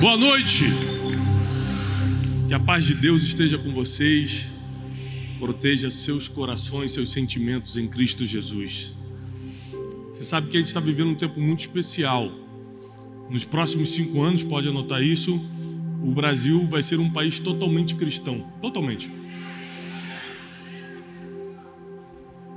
Boa 0.00 0.16
noite. 0.16 0.64
Que 2.48 2.54
a 2.54 2.58
paz 2.58 2.86
de 2.86 2.94
Deus 2.94 3.22
esteja 3.22 3.58
com 3.58 3.70
vocês. 3.74 4.50
Proteja 5.38 5.90
seus 5.90 6.26
corações, 6.26 6.92
seus 6.92 7.12
sentimentos 7.12 7.76
em 7.76 7.86
Cristo 7.86 8.24
Jesus. 8.24 8.94
Você 10.08 10.24
sabe 10.24 10.48
que 10.48 10.56
a 10.56 10.60
gente 10.60 10.68
está 10.68 10.80
vivendo 10.80 11.10
um 11.10 11.14
tempo 11.14 11.38
muito 11.38 11.58
especial. 11.58 12.32
Nos 13.28 13.44
próximos 13.44 13.90
cinco 13.90 14.22
anos, 14.22 14.42
pode 14.42 14.66
anotar 14.66 15.02
isso, 15.02 15.38
o 16.02 16.10
Brasil 16.12 16.64
vai 16.64 16.82
ser 16.82 16.98
um 16.98 17.10
país 17.10 17.38
totalmente 17.38 17.94
cristão. 17.94 18.50
Totalmente. 18.62 19.12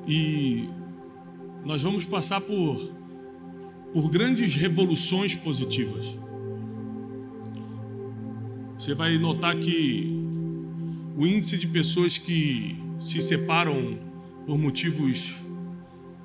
E 0.07 0.69
nós 1.65 1.81
vamos 1.81 2.05
passar 2.05 2.39
por, 2.39 2.89
por 3.91 4.09
grandes 4.09 4.55
revoluções 4.55 5.35
positivas. 5.35 6.23
Você 8.83 8.93
vai 8.93 9.17
notar 9.17 9.55
que 9.57 10.13
o 11.15 11.25
índice 11.25 11.57
de 11.57 11.65
pessoas 11.65 12.17
que 12.17 12.75
se 12.99 13.21
separam 13.21 13.97
por 14.45 14.57
motivos 14.57 15.37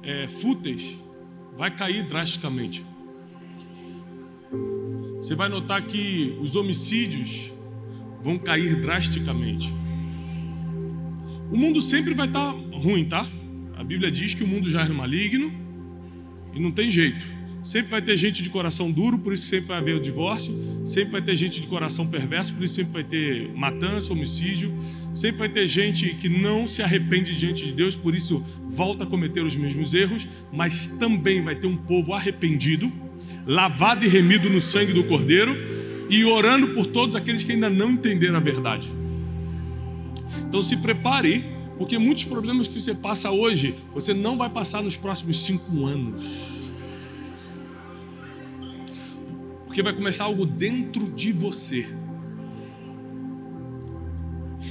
é, 0.03 0.27
fúteis 0.27 0.99
vai 1.57 1.71
cair 1.71 2.09
drasticamente. 2.09 2.85
Você 5.19 5.37
vai 5.37 5.49
notar 5.49 5.87
que 5.87 6.37
os 6.41 6.57
homicídios 6.57 7.55
vão 8.25 8.37
cair 8.37 8.75
drasticamente. 8.81 9.73
O 11.53 11.57
mundo 11.57 11.81
sempre 11.81 12.13
vai 12.13 12.27
estar 12.27 12.51
ruim, 12.73 13.05
tá? 13.05 13.25
A 13.77 13.85
Bíblia 13.85 14.11
diz 14.11 14.35
que 14.35 14.43
o 14.43 14.49
mundo 14.49 14.69
já 14.69 14.85
é 14.85 14.89
maligno 14.89 15.53
e 16.53 16.59
não 16.59 16.73
tem 16.73 16.91
jeito. 16.91 17.25
Sempre 17.63 17.93
vai 17.93 18.03
ter 18.03 18.17
gente 18.17 18.43
de 18.43 18.51
coração 18.51 18.91
duro, 18.91 19.17
por 19.17 19.33
isso 19.33 19.47
sempre 19.47 19.69
vai 19.69 19.79
haver 19.79 19.95
o 19.95 20.01
divórcio. 20.01 20.53
Sempre 20.85 21.13
vai 21.13 21.23
ter 21.23 21.37
gente 21.37 21.61
de 21.61 21.67
coração 21.67 22.07
perverso, 22.07 22.55
por 22.55 22.65
isso 22.65 22.75
sempre 22.75 22.93
vai 22.93 23.05
ter 23.05 23.51
matança, 23.55 24.13
homicídio. 24.13 24.73
Sempre 25.13 25.39
vai 25.39 25.49
ter 25.49 25.67
gente 25.67 26.15
que 26.15 26.29
não 26.29 26.67
se 26.67 26.83
arrepende 26.83 27.37
diante 27.37 27.67
de 27.67 27.73
Deus, 27.73 27.95
por 27.95 28.15
isso 28.15 28.43
volta 28.69 29.05
a 29.05 29.07
cometer 29.07 29.43
os 29.43 29.55
mesmos 29.55 29.93
erros. 29.93 30.27
Mas 30.53 30.89
também 30.99 31.43
vai 31.43 31.55
ter 31.55 31.67
um 31.67 31.77
povo 31.77 32.15
arrependido, 32.15 32.91
lavado 33.47 34.05
e 34.05 34.09
remido 34.09 34.49
no 34.49 34.61
sangue 34.61 34.93
do 34.93 35.05
Cordeiro 35.05 35.57
e 36.09 36.25
orando 36.25 36.69
por 36.69 36.87
todos 36.87 37.15
aqueles 37.15 37.43
que 37.43 37.53
ainda 37.53 37.69
não 37.69 37.93
entenderam 37.93 38.37
a 38.37 38.41
verdade. 38.41 38.91
Então 40.49 40.63
se 40.63 40.77
prepare, 40.77 41.45
porque 41.77 41.99
muitos 41.99 42.25
problemas 42.25 42.67
que 42.67 42.81
você 42.81 42.95
passa 42.95 43.31
hoje, 43.31 43.75
você 43.93 44.15
não 44.15 44.39
vai 44.39 44.49
passar 44.49 44.83
nos 44.83 44.97
próximos 44.97 45.41
cinco 45.45 45.85
anos. 45.85 46.58
Porque 49.79 49.85
vai 49.85 49.95
começar 49.95 50.25
algo 50.25 50.45
dentro 50.45 51.09
de 51.09 51.31
você. 51.31 51.87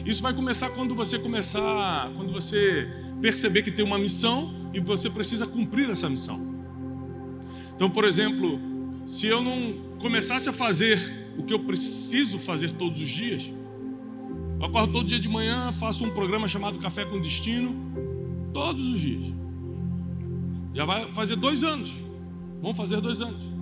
Isso 0.06 0.22
vai 0.22 0.34
começar 0.34 0.70
quando 0.72 0.94
você 0.94 1.18
começar, 1.18 2.12
quando 2.14 2.34
você 2.34 2.90
perceber 3.22 3.64
que 3.64 3.72
tem 3.72 3.86
uma 3.86 3.98
missão 3.98 4.54
e 4.74 4.82
você 4.82 5.10
precisa 5.10 5.48
cumprir 5.48 5.90
essa 5.90 6.10
missão. 6.10 6.42
Então, 7.74 7.90
por 7.90 8.04
exemplo, 8.04 8.60
se 9.06 9.28
eu 9.28 9.42
não 9.42 9.76
começasse 9.98 10.50
a 10.50 10.52
fazer 10.52 11.00
o 11.38 11.44
que 11.44 11.54
eu 11.54 11.60
preciso 11.60 12.38
fazer 12.38 12.74
todos 12.74 13.00
os 13.00 13.10
dias, 13.10 13.50
eu 14.60 14.66
acordo 14.66 14.92
todo 14.92 15.08
dia 15.08 15.22
de 15.22 15.30
manhã, 15.30 15.72
faço 15.72 16.04
um 16.04 16.10
programa 16.10 16.50
chamado 16.50 16.80
Café 16.80 17.06
com 17.06 17.22
Destino, 17.22 17.74
todos 18.54 18.86
os 18.86 19.00
dias. 19.00 19.34
Já 20.74 20.84
vai 20.84 21.10
fazer 21.14 21.38
dois 21.38 21.64
anos. 21.64 21.94
Vamos 22.62 22.76
fazer 22.76 23.00
dois 23.00 23.22
anos. 23.22 23.57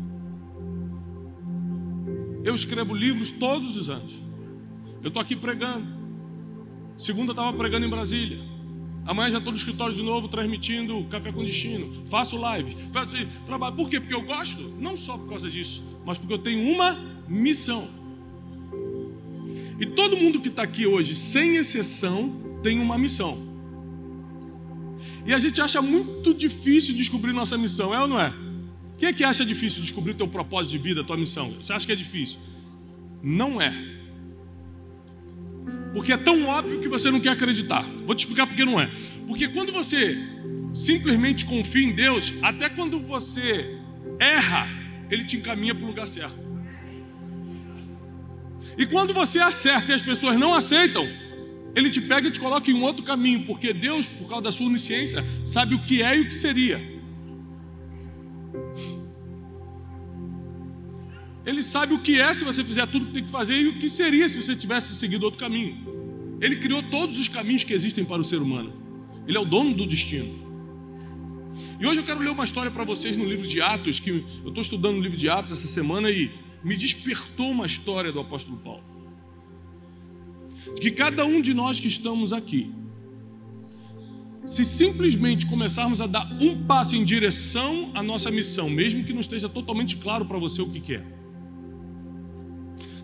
Eu 2.45 2.53
escrevo 2.53 2.93
livros 2.93 3.31
todos 3.31 3.75
os 3.75 3.89
anos. 3.89 4.21
Eu 5.01 5.07
estou 5.07 5.19
aqui 5.19 5.35
pregando. 5.35 5.87
Segunda 6.95 7.31
estava 7.31 7.51
pregando 7.57 7.87
em 7.87 7.89
Brasília. 7.89 8.39
Amanhã 9.03 9.31
já 9.31 9.37
estou 9.39 9.51
no 9.51 9.57
escritório 9.57 9.95
de 9.95 10.03
novo, 10.03 10.27
transmitindo 10.27 11.03
Café 11.05 11.31
com 11.31 11.43
Destino. 11.43 12.05
Faço 12.07 12.37
lives, 12.37 12.75
faço 12.93 13.15
trabalho. 13.47 13.75
Por 13.75 13.89
quê? 13.89 13.99
Porque 13.99 14.13
eu 14.13 14.21
gosto? 14.21 14.61
Não 14.79 14.95
só 14.95 15.17
por 15.17 15.27
causa 15.27 15.49
disso, 15.49 15.83
mas 16.05 16.19
porque 16.19 16.33
eu 16.35 16.37
tenho 16.37 16.71
uma 16.71 16.99
missão. 17.27 17.87
E 19.79 19.85
todo 19.87 20.15
mundo 20.15 20.39
que 20.39 20.49
está 20.49 20.61
aqui 20.61 20.85
hoje, 20.85 21.15
sem 21.15 21.55
exceção, 21.55 22.59
tem 22.61 22.79
uma 22.79 22.95
missão. 22.95 23.39
E 25.25 25.33
a 25.33 25.39
gente 25.39 25.59
acha 25.59 25.81
muito 25.81 26.31
difícil 26.31 26.93
descobrir 26.95 27.33
nossa 27.33 27.57
missão, 27.57 27.91
é 27.93 27.99
ou 27.99 28.07
não 28.07 28.19
é? 28.19 28.44
Quem 28.97 29.09
é 29.09 29.13
que 29.13 29.23
acha 29.23 29.45
difícil 29.45 29.81
descobrir 29.81 30.11
o 30.11 30.15
teu 30.15 30.27
propósito 30.27 30.71
de 30.71 30.77
vida, 30.77 31.01
a 31.01 31.03
tua 31.03 31.17
missão? 31.17 31.51
Você 31.61 31.73
acha 31.73 31.85
que 31.85 31.91
é 31.91 31.95
difícil? 31.95 32.39
Não 33.21 33.61
é. 33.61 33.73
Porque 35.93 36.13
é 36.13 36.17
tão 36.17 36.45
óbvio 36.45 36.79
que 36.81 36.87
você 36.87 37.11
não 37.11 37.19
quer 37.19 37.29
acreditar. 37.29 37.83
Vou 38.05 38.15
te 38.15 38.19
explicar 38.19 38.47
por 38.47 38.55
que 38.55 38.65
não 38.65 38.79
é. 38.79 38.89
Porque 39.27 39.47
quando 39.47 39.71
você 39.71 40.17
simplesmente 40.73 41.45
confia 41.45 41.83
em 41.83 41.93
Deus, 41.93 42.33
até 42.41 42.69
quando 42.69 42.99
você 42.99 43.77
erra, 44.19 44.67
Ele 45.09 45.23
te 45.23 45.37
encaminha 45.37 45.73
para 45.73 45.83
o 45.83 45.87
lugar 45.87 46.07
certo. 46.07 46.37
E 48.77 48.85
quando 48.85 49.13
você 49.13 49.39
acerta 49.39 49.91
e 49.91 49.95
as 49.95 50.01
pessoas 50.01 50.37
não 50.37 50.53
aceitam, 50.53 51.07
Ele 51.73 51.89
te 51.89 52.01
pega 52.01 52.27
e 52.27 52.31
te 52.31 52.39
coloca 52.39 52.69
em 52.69 52.73
um 52.73 52.83
outro 52.83 53.03
caminho, 53.03 53.45
porque 53.45 53.73
Deus, 53.73 54.05
por 54.05 54.27
causa 54.27 54.43
da 54.43 54.51
sua 54.51 54.67
onisciência, 54.67 55.25
sabe 55.45 55.75
o 55.75 55.83
que 55.83 56.01
é 56.01 56.17
e 56.17 56.21
o 56.21 56.27
que 56.27 56.35
seria. 56.35 56.94
Ele 61.45 61.61
sabe 61.61 61.93
o 61.93 61.99
que 61.99 62.19
é 62.19 62.33
se 62.33 62.43
você 62.43 62.63
fizer 62.63 62.87
tudo 62.87 63.03
o 63.03 63.07
que 63.07 63.13
tem 63.13 63.23
que 63.23 63.29
fazer 63.29 63.55
e 63.55 63.67
o 63.67 63.79
que 63.79 63.87
seria 63.87 64.27
se 64.27 64.41
você 64.41 64.55
tivesse 64.55 64.95
seguido 64.95 65.25
outro 65.25 65.39
caminho. 65.39 65.77
Ele 66.41 66.55
criou 66.55 66.81
todos 66.81 67.19
os 67.19 67.27
caminhos 67.27 67.63
que 67.63 67.73
existem 67.73 68.03
para 68.03 68.21
o 68.21 68.25
ser 68.25 68.41
humano. 68.41 68.73
Ele 69.27 69.37
é 69.37 69.39
o 69.39 69.45
dono 69.45 69.73
do 69.73 69.85
destino. 69.85 70.43
E 71.79 71.85
hoje 71.85 71.99
eu 71.99 72.03
quero 72.03 72.19
ler 72.19 72.29
uma 72.29 72.43
história 72.43 72.71
para 72.71 72.83
vocês 72.83 73.15
no 73.15 73.25
livro 73.25 73.47
de 73.47 73.61
Atos, 73.61 73.99
que 73.99 74.09
eu 74.09 74.47
estou 74.47 74.61
estudando 74.61 74.97
o 74.97 75.01
livro 75.01 75.17
de 75.17 75.29
Atos 75.29 75.51
essa 75.51 75.67
semana 75.67 76.09
e 76.09 76.31
me 76.63 76.75
despertou 76.75 77.51
uma 77.51 77.65
história 77.65 78.11
do 78.11 78.19
apóstolo 78.19 78.57
Paulo. 78.57 78.83
Que 80.81 80.89
cada 80.89 81.25
um 81.25 81.41
de 81.41 81.53
nós 81.53 81.79
que 81.79 81.87
estamos 81.87 82.33
aqui, 82.33 82.71
se 84.45 84.65
simplesmente 84.65 85.45
começarmos 85.45 86.01
a 86.01 86.07
dar 86.07 86.25
um 86.41 86.65
passo 86.65 86.95
em 86.95 87.03
direção 87.03 87.91
à 87.93 88.01
nossa 88.01 88.31
missão, 88.31 88.69
mesmo 88.69 89.03
que 89.03 89.13
não 89.13 89.21
esteja 89.21 89.47
totalmente 89.47 89.95
claro 89.95 90.25
para 90.25 90.37
você 90.37 90.61
o 90.61 90.69
que 90.69 90.79
quer, 90.79 90.99
é, 90.99 91.24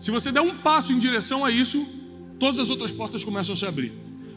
se 0.02 0.10
você 0.10 0.32
der 0.32 0.40
um 0.40 0.56
passo 0.56 0.92
em 0.92 0.98
direção 0.98 1.44
a 1.44 1.50
isso, 1.52 1.86
todas 2.36 2.58
as 2.58 2.68
outras 2.68 2.90
portas 2.90 3.22
começam 3.22 3.52
a 3.52 3.56
se 3.56 3.64
abrir. 3.64 3.92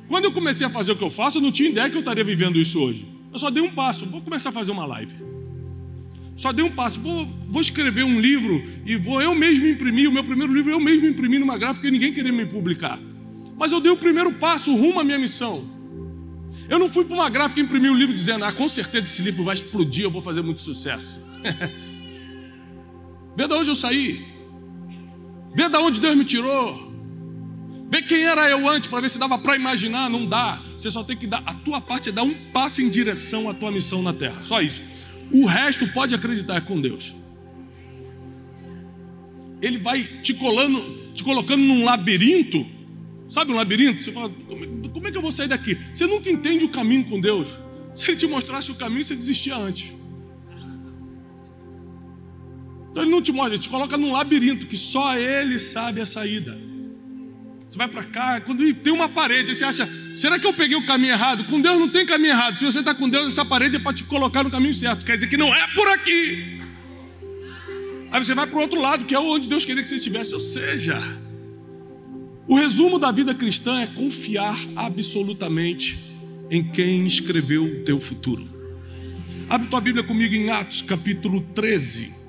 Quando 0.08 0.26
eu 0.26 0.32
comecei 0.32 0.68
a 0.68 0.70
fazer 0.70 0.92
o 0.92 0.96
que 0.96 1.04
eu 1.04 1.10
faço, 1.10 1.40
eu 1.40 1.42
não 1.42 1.52
tinha 1.52 1.68
ideia 1.68 1.90
que 1.90 1.96
eu 1.96 2.02
estaria 2.02 2.24
vivendo 2.24 2.60
isso 2.60 2.80
hoje. 2.80 3.08
Eu 3.34 3.40
só 3.40 3.50
dei 3.50 3.64
um 3.64 3.72
passo, 3.72 4.06
vou 4.06 4.22
começar 4.22 4.50
a 4.50 4.52
fazer 4.52 4.72
uma 4.72 4.86
live. 4.86 5.16
Só 6.36 6.54
dei 6.54 6.64
um 6.64 6.70
passo, 6.70 7.02
vou, 7.02 7.26
vou 7.50 7.64
escrever 7.64 8.04
um 8.04 8.22
livro 8.22 8.64
e 8.86 8.96
vou 8.96 9.20
eu 9.24 9.34
mesmo 9.34 9.66
imprimir. 9.66 10.08
O 10.08 10.14
meu 10.14 10.24
primeiro 10.24 10.54
livro 10.54 10.70
eu 10.72 10.80
mesmo 10.80 11.08
imprimi 11.08 11.40
numa 11.40 11.58
gráfica 11.58 11.88
e 11.88 11.92
ninguém 11.92 12.14
queria 12.14 12.32
me 12.32 12.46
publicar. 12.46 13.00
Mas 13.58 13.72
eu 13.72 13.80
dei 13.80 13.92
o 13.92 13.98
primeiro 13.98 14.34
passo 14.34 14.72
rumo 14.72 15.00
à 15.00 15.04
minha 15.04 15.18
missão. 15.18 15.68
Eu 16.70 16.78
não 16.78 16.90
fui 16.90 17.06
para 17.06 17.16
uma 17.16 17.28
gráfica 17.28 17.60
imprimir 17.60 17.92
um 17.92 17.96
livro 17.96 18.14
dizendo, 18.14 18.46
ah, 18.46 18.52
com 18.52 18.70
certeza 18.70 19.08
esse 19.08 19.24
livro 19.24 19.44
vai 19.44 19.56
explodir, 19.56 20.04
eu 20.04 20.12
vou 20.12 20.22
fazer 20.22 20.44
muito 20.44 20.62
sucesso. 20.62 21.20
Vê 23.36 23.48
de 23.48 23.54
onde 23.56 23.70
eu 23.70 23.76
saí. 23.76 24.35
Vê 25.56 25.70
da 25.70 25.80
onde 25.80 26.02
Deus 26.02 26.16
me 26.16 26.26
tirou. 26.26 26.94
Vê 27.90 28.02
quem 28.02 28.24
era 28.24 28.50
eu 28.50 28.68
antes 28.68 28.90
para 28.90 29.00
ver 29.00 29.10
se 29.10 29.18
dava 29.18 29.38
para 29.40 29.56
imaginar. 29.56 30.10
Não 30.10 30.26
dá. 30.26 30.62
Você 30.78 30.92
só 30.92 31.02
tem 31.02 31.16
que 31.16 31.26
dar. 31.26 31.42
A 31.46 31.54
tua 31.54 31.80
parte 31.80 32.10
é 32.10 32.12
dar 32.12 32.24
um 32.24 32.34
passo 32.52 32.82
em 32.82 32.90
direção 32.90 33.50
à 33.50 33.54
tua 33.54 33.72
missão 33.72 34.02
na 34.02 34.14
terra. 34.14 34.42
Só 34.42 34.62
isso. 34.62 34.84
O 35.32 35.46
resto 35.46 35.88
pode 35.94 36.14
acreditar 36.14 36.58
é 36.58 36.62
com 36.62 36.80
Deus. 36.80 37.16
Ele 39.62 39.78
vai 39.78 40.04
te 40.04 40.34
colando, 40.34 41.14
te 41.14 41.24
colocando 41.24 41.64
num 41.64 41.86
labirinto. 41.86 42.66
Sabe 43.30 43.54
um 43.54 43.56
labirinto? 43.56 44.04
Você 44.04 44.12
fala, 44.12 44.30
como 44.92 45.08
é 45.08 45.12
que 45.12 45.18
eu 45.18 45.22
vou 45.22 45.32
sair 45.32 45.48
daqui? 45.48 45.78
Você 45.94 46.06
nunca 46.06 46.30
entende 46.30 46.66
o 46.66 46.70
caminho 46.70 47.06
com 47.06 47.20
Deus. 47.20 47.48
Se 47.96 48.12
ele 48.12 48.18
te 48.18 48.28
mostrasse 48.28 48.72
o 48.72 48.76
caminho, 48.76 49.06
você 49.06 49.16
desistia 49.16 49.56
antes. 49.56 49.94
Então 52.96 53.04
ele 53.04 53.12
não 53.12 53.22
te 53.22 53.34
mostra, 53.34 53.56
ele 53.56 53.62
te 53.62 53.68
coloca 53.68 53.98
num 53.98 54.14
labirinto 54.14 54.68
que 54.68 54.78
só 54.78 55.18
ele 55.18 55.60
sabe 55.60 56.00
a 56.00 56.06
saída. 56.06 56.58
Você 57.70 57.78
vai 57.78 57.90
para 57.90 58.06
cá, 58.06 58.40
quando 58.40 58.74
tem 58.76 58.94
uma 58.94 59.10
parede, 59.10 59.54
você 59.54 59.66
acha, 59.66 59.86
será 60.16 60.40
que 60.40 60.48
eu 60.48 60.54
peguei 60.54 60.78
o 60.78 60.86
caminho 60.86 61.12
errado? 61.12 61.44
Com 61.44 61.60
Deus 61.60 61.78
não 61.78 61.90
tem 61.90 62.06
caminho 62.06 62.32
errado. 62.32 62.58
Se 62.58 62.64
você 62.64 62.80
está 62.80 62.96
com 62.96 63.10
Deus, 63.10 63.28
essa 63.28 63.44
parede 63.44 63.76
é 63.76 63.80
para 63.80 63.92
te 63.92 64.06
colocar 64.06 64.46
no 64.46 64.50
caminho 64.50 64.74
certo. 64.74 65.06
Quer 65.06 65.16
dizer 65.16 65.28
que 65.28 65.36
não 65.36 65.54
é 65.54 65.68
por 65.76 65.86
aqui. 65.90 66.62
Aí 68.14 68.24
você 68.24 68.34
vai 68.34 68.48
para 68.48 68.58
o 68.58 68.62
outro 68.62 68.80
lado, 68.80 69.04
que 69.04 69.14
é 69.14 69.20
onde 69.20 69.50
Deus 69.50 69.66
queria 69.66 69.84
que 69.84 69.90
você 69.90 69.96
estivesse. 69.96 70.34
Ou 70.34 70.40
seja, 70.40 70.98
o 72.48 72.56
resumo 72.56 72.98
da 72.98 73.12
vida 73.12 73.36
cristã 73.36 73.82
é 73.82 73.88
confiar 73.88 74.58
absolutamente 74.74 76.00
em 76.50 76.64
quem 76.64 77.06
escreveu 77.06 77.66
o 77.66 77.84
teu 77.84 78.00
futuro. 78.00 78.48
Abre 79.50 79.68
tua 79.68 79.82
Bíblia 79.82 80.02
comigo 80.02 80.34
em 80.34 80.50
Atos 80.50 80.82
capítulo 80.82 81.42
13. 81.54 82.24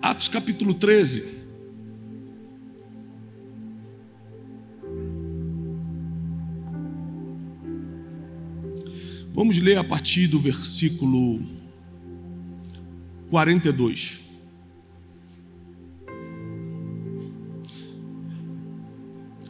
Atos 0.00 0.28
capítulo 0.28 0.74
13. 0.74 1.38
Vamos 9.34 9.58
ler 9.58 9.76
a 9.76 9.82
partir 9.82 10.28
do 10.28 10.38
versículo 10.38 11.40
42. 13.28 14.20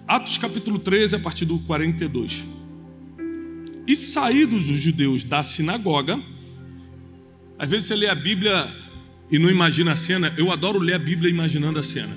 Atos 0.06 0.38
capítulo 0.38 0.78
13, 0.78 1.16
a 1.16 1.20
partir 1.20 1.44
do 1.44 1.58
42. 1.58 2.46
E 3.86 3.94
saídos 3.94 4.70
os 4.70 4.80
judeus 4.80 5.24
da 5.24 5.42
sinagoga, 5.42 6.22
às 7.58 7.68
vezes 7.68 7.88
você 7.88 7.96
lê 7.96 8.06
a 8.06 8.14
Bíblia 8.14 8.87
e 9.30 9.38
não 9.38 9.50
imagina 9.50 9.92
a 9.92 9.96
cena, 9.96 10.32
eu 10.36 10.50
adoro 10.50 10.78
ler 10.78 10.94
a 10.94 10.98
Bíblia 10.98 11.30
imaginando 11.30 11.78
a 11.78 11.82
cena. 11.82 12.16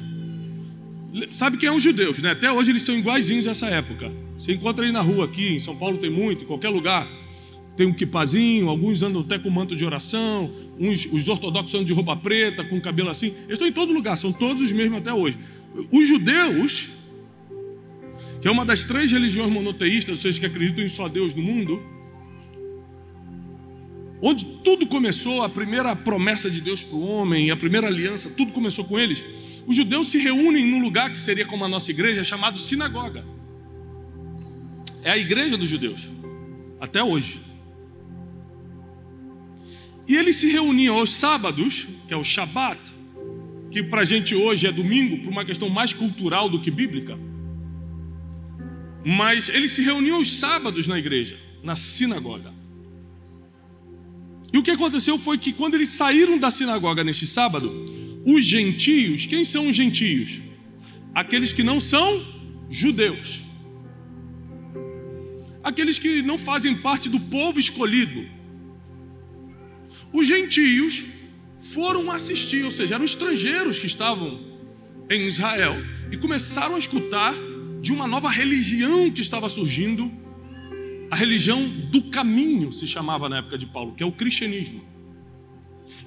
Sabe 1.31 1.57
quem 1.57 1.67
é 1.67 1.71
os 1.71 1.83
judeus, 1.83 2.19
né? 2.19 2.31
Até 2.31 2.51
hoje 2.51 2.71
eles 2.71 2.83
são 2.83 2.97
iguaizinhos 2.97 3.45
dessa 3.45 3.67
época. 3.67 4.11
Você 4.37 4.53
encontra 4.53 4.85
aí 4.85 4.91
na 4.91 5.01
rua 5.01 5.25
aqui, 5.25 5.55
em 5.55 5.59
São 5.59 5.75
Paulo 5.75 5.97
tem 5.97 6.09
muito, 6.09 6.45
em 6.45 6.47
qualquer 6.47 6.69
lugar. 6.69 7.07
Tem 7.75 7.85
um 7.85 7.93
quipazinho, 7.93 8.69
alguns 8.69 9.01
andam 9.01 9.21
até 9.21 9.37
com 9.37 9.49
manto 9.49 9.75
de 9.75 9.83
oração, 9.83 10.51
uns, 10.79 11.07
os 11.11 11.27
ortodoxos 11.27 11.73
andam 11.73 11.85
de 11.85 11.93
roupa 11.93 12.15
preta, 12.15 12.63
com 12.63 12.79
cabelo 12.79 13.09
assim. 13.09 13.27
Eles 13.27 13.53
estão 13.53 13.67
em 13.67 13.73
todo 13.73 13.91
lugar, 13.91 14.17
são 14.17 14.31
todos 14.31 14.61
os 14.61 14.71
mesmos 14.71 14.99
até 14.99 15.13
hoje. 15.13 15.37
Os 15.91 16.07
judeus, 16.07 16.89
que 18.41 18.47
é 18.47 18.51
uma 18.51 18.65
das 18.65 18.83
três 18.83 19.11
religiões 19.11 19.51
monoteístas, 19.51 20.19
seja, 20.19 20.39
que 20.39 20.45
acreditam 20.45 20.83
em 20.83 20.87
só 20.87 21.09
Deus 21.09 21.33
no 21.33 21.41
mundo, 21.41 21.81
onde 24.21 24.45
tudo 24.45 24.85
começou, 24.85 25.43
a 25.43 25.49
primeira 25.49 25.95
promessa 25.95 26.49
de 26.49 26.61
Deus 26.61 26.83
para 26.83 26.95
o 26.95 27.05
homem, 27.05 27.49
a 27.49 27.57
primeira 27.57 27.87
aliança, 27.87 28.29
tudo 28.29 28.51
começou 28.51 28.85
com 28.85 28.99
eles. 28.99 29.23
Os 29.65 29.75
judeus 29.75 30.11
se 30.11 30.19
reúnem 30.19 30.65
num 30.65 30.81
lugar 30.81 31.11
que 31.11 31.19
seria 31.19 31.45
como 31.45 31.65
a 31.65 31.67
nossa 31.67 31.89
igreja, 31.89 32.23
chamado 32.23 32.59
sinagoga. 32.59 33.25
É 35.03 35.11
a 35.11 35.17
igreja 35.17 35.57
dos 35.57 35.67
judeus, 35.67 36.07
até 36.79 37.03
hoje. 37.03 37.41
E 40.07 40.15
eles 40.15 40.35
se 40.35 40.51
reuniam 40.51 40.97
aos 40.97 41.11
sábados, 41.13 41.87
que 42.07 42.13
é 42.13 42.17
o 42.17 42.23
Shabat, 42.23 42.79
que 43.71 43.81
para 43.81 44.01
a 44.01 44.05
gente 44.05 44.35
hoje 44.35 44.67
é 44.67 44.71
domingo, 44.71 45.23
por 45.23 45.29
uma 45.29 45.45
questão 45.45 45.69
mais 45.69 45.93
cultural 45.93 46.49
do 46.49 46.59
que 46.59 46.69
bíblica. 46.69 47.17
Mas 49.03 49.49
eles 49.49 49.71
se 49.71 49.81
reuniam 49.81 50.17
aos 50.17 50.37
sábados 50.37 50.85
na 50.85 50.99
igreja, 50.99 51.39
na 51.63 51.75
sinagoga. 51.75 52.60
E 54.53 54.57
o 54.57 54.63
que 54.63 54.71
aconteceu 54.71 55.17
foi 55.17 55.37
que 55.37 55.53
quando 55.53 55.75
eles 55.75 55.89
saíram 55.89 56.37
da 56.37 56.51
sinagoga 56.51 57.03
neste 57.03 57.25
sábado, 57.25 57.71
os 58.25 58.45
gentios, 58.45 59.25
quem 59.25 59.43
são 59.43 59.69
os 59.69 59.75
gentios? 59.75 60.41
Aqueles 61.13 61.53
que 61.53 61.63
não 61.63 61.79
são 61.79 62.23
judeus. 62.69 63.41
Aqueles 65.63 65.99
que 65.99 66.21
não 66.21 66.37
fazem 66.37 66.75
parte 66.75 67.07
do 67.07 67.19
povo 67.19 67.59
escolhido. 67.59 68.25
Os 70.11 70.27
gentios 70.27 71.05
foram 71.57 72.11
assistir, 72.11 72.63
ou 72.63 72.71
seja, 72.71 72.95
eram 72.95 73.05
estrangeiros 73.05 73.79
que 73.79 73.85
estavam 73.85 74.39
em 75.09 75.27
Israel 75.27 75.75
e 76.11 76.17
começaram 76.17 76.75
a 76.75 76.79
escutar 76.79 77.33
de 77.81 77.91
uma 77.91 78.07
nova 78.07 78.29
religião 78.29 79.09
que 79.09 79.21
estava 79.21 79.47
surgindo, 79.49 80.11
a 81.11 81.15
religião 81.15 81.67
do 81.67 82.03
caminho 82.03 82.71
se 82.71 82.87
chamava 82.87 83.27
na 83.27 83.39
época 83.39 83.57
de 83.57 83.65
Paulo, 83.65 83.93
que 83.93 84.01
é 84.01 84.05
o 84.05 84.13
cristianismo. 84.13 84.81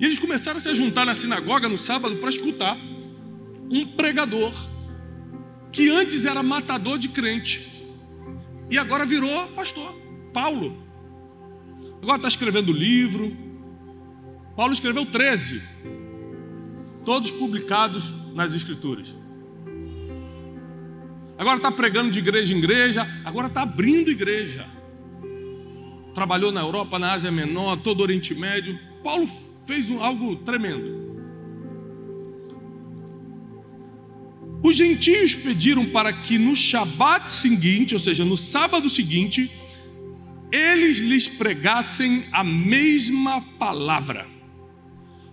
E 0.00 0.04
eles 0.06 0.18
começaram 0.18 0.56
a 0.56 0.60
se 0.60 0.74
juntar 0.74 1.04
na 1.04 1.14
sinagoga 1.14 1.68
no 1.68 1.76
sábado 1.76 2.16
para 2.16 2.30
escutar 2.30 2.74
um 3.70 3.86
pregador 3.88 4.54
que 5.70 5.90
antes 5.90 6.24
era 6.24 6.42
matador 6.42 6.98
de 6.98 7.10
crente 7.10 7.70
e 8.70 8.78
agora 8.78 9.04
virou 9.04 9.48
pastor, 9.48 9.94
Paulo. 10.32 10.82
Agora 12.02 12.16
está 12.16 12.28
escrevendo 12.28 12.72
livro. 12.72 13.36
Paulo 14.56 14.72
escreveu 14.72 15.04
13, 15.04 15.62
todos 17.04 17.30
publicados 17.30 18.12
nas 18.34 18.54
Escrituras. 18.54 19.14
Agora 21.36 21.56
está 21.56 21.70
pregando 21.70 22.10
de 22.10 22.20
igreja 22.20 22.54
em 22.54 22.58
igreja, 22.58 23.06
agora 23.24 23.48
está 23.48 23.62
abrindo 23.62 24.10
igreja. 24.10 24.74
Trabalhou 26.14 26.52
na 26.52 26.61
Europa, 26.61 26.99
na 26.99 27.12
Ásia 27.12 27.31
Menor, 27.31 27.76
todo 27.78 28.00
o 28.00 28.02
Oriente 28.02 28.34
Médio. 28.34 28.78
Paulo 29.02 29.28
fez 29.66 29.90
algo 29.90 30.37
tremendo. 30.37 31.05
Os 34.62 34.76
gentios 34.76 35.34
pediram 35.34 35.84
para 35.87 36.12
que 36.12 36.38
no 36.38 36.56
Shabat 36.56 37.28
seguinte, 37.28 37.93
ou 37.93 38.00
seja, 38.00 38.25
no 38.25 38.37
sábado 38.37 38.88
seguinte, 38.88 39.52
eles 40.50 40.99
lhes 40.99 41.28
pregassem 41.28 42.25
a 42.32 42.43
mesma 42.43 43.43
palavra. 43.58 44.26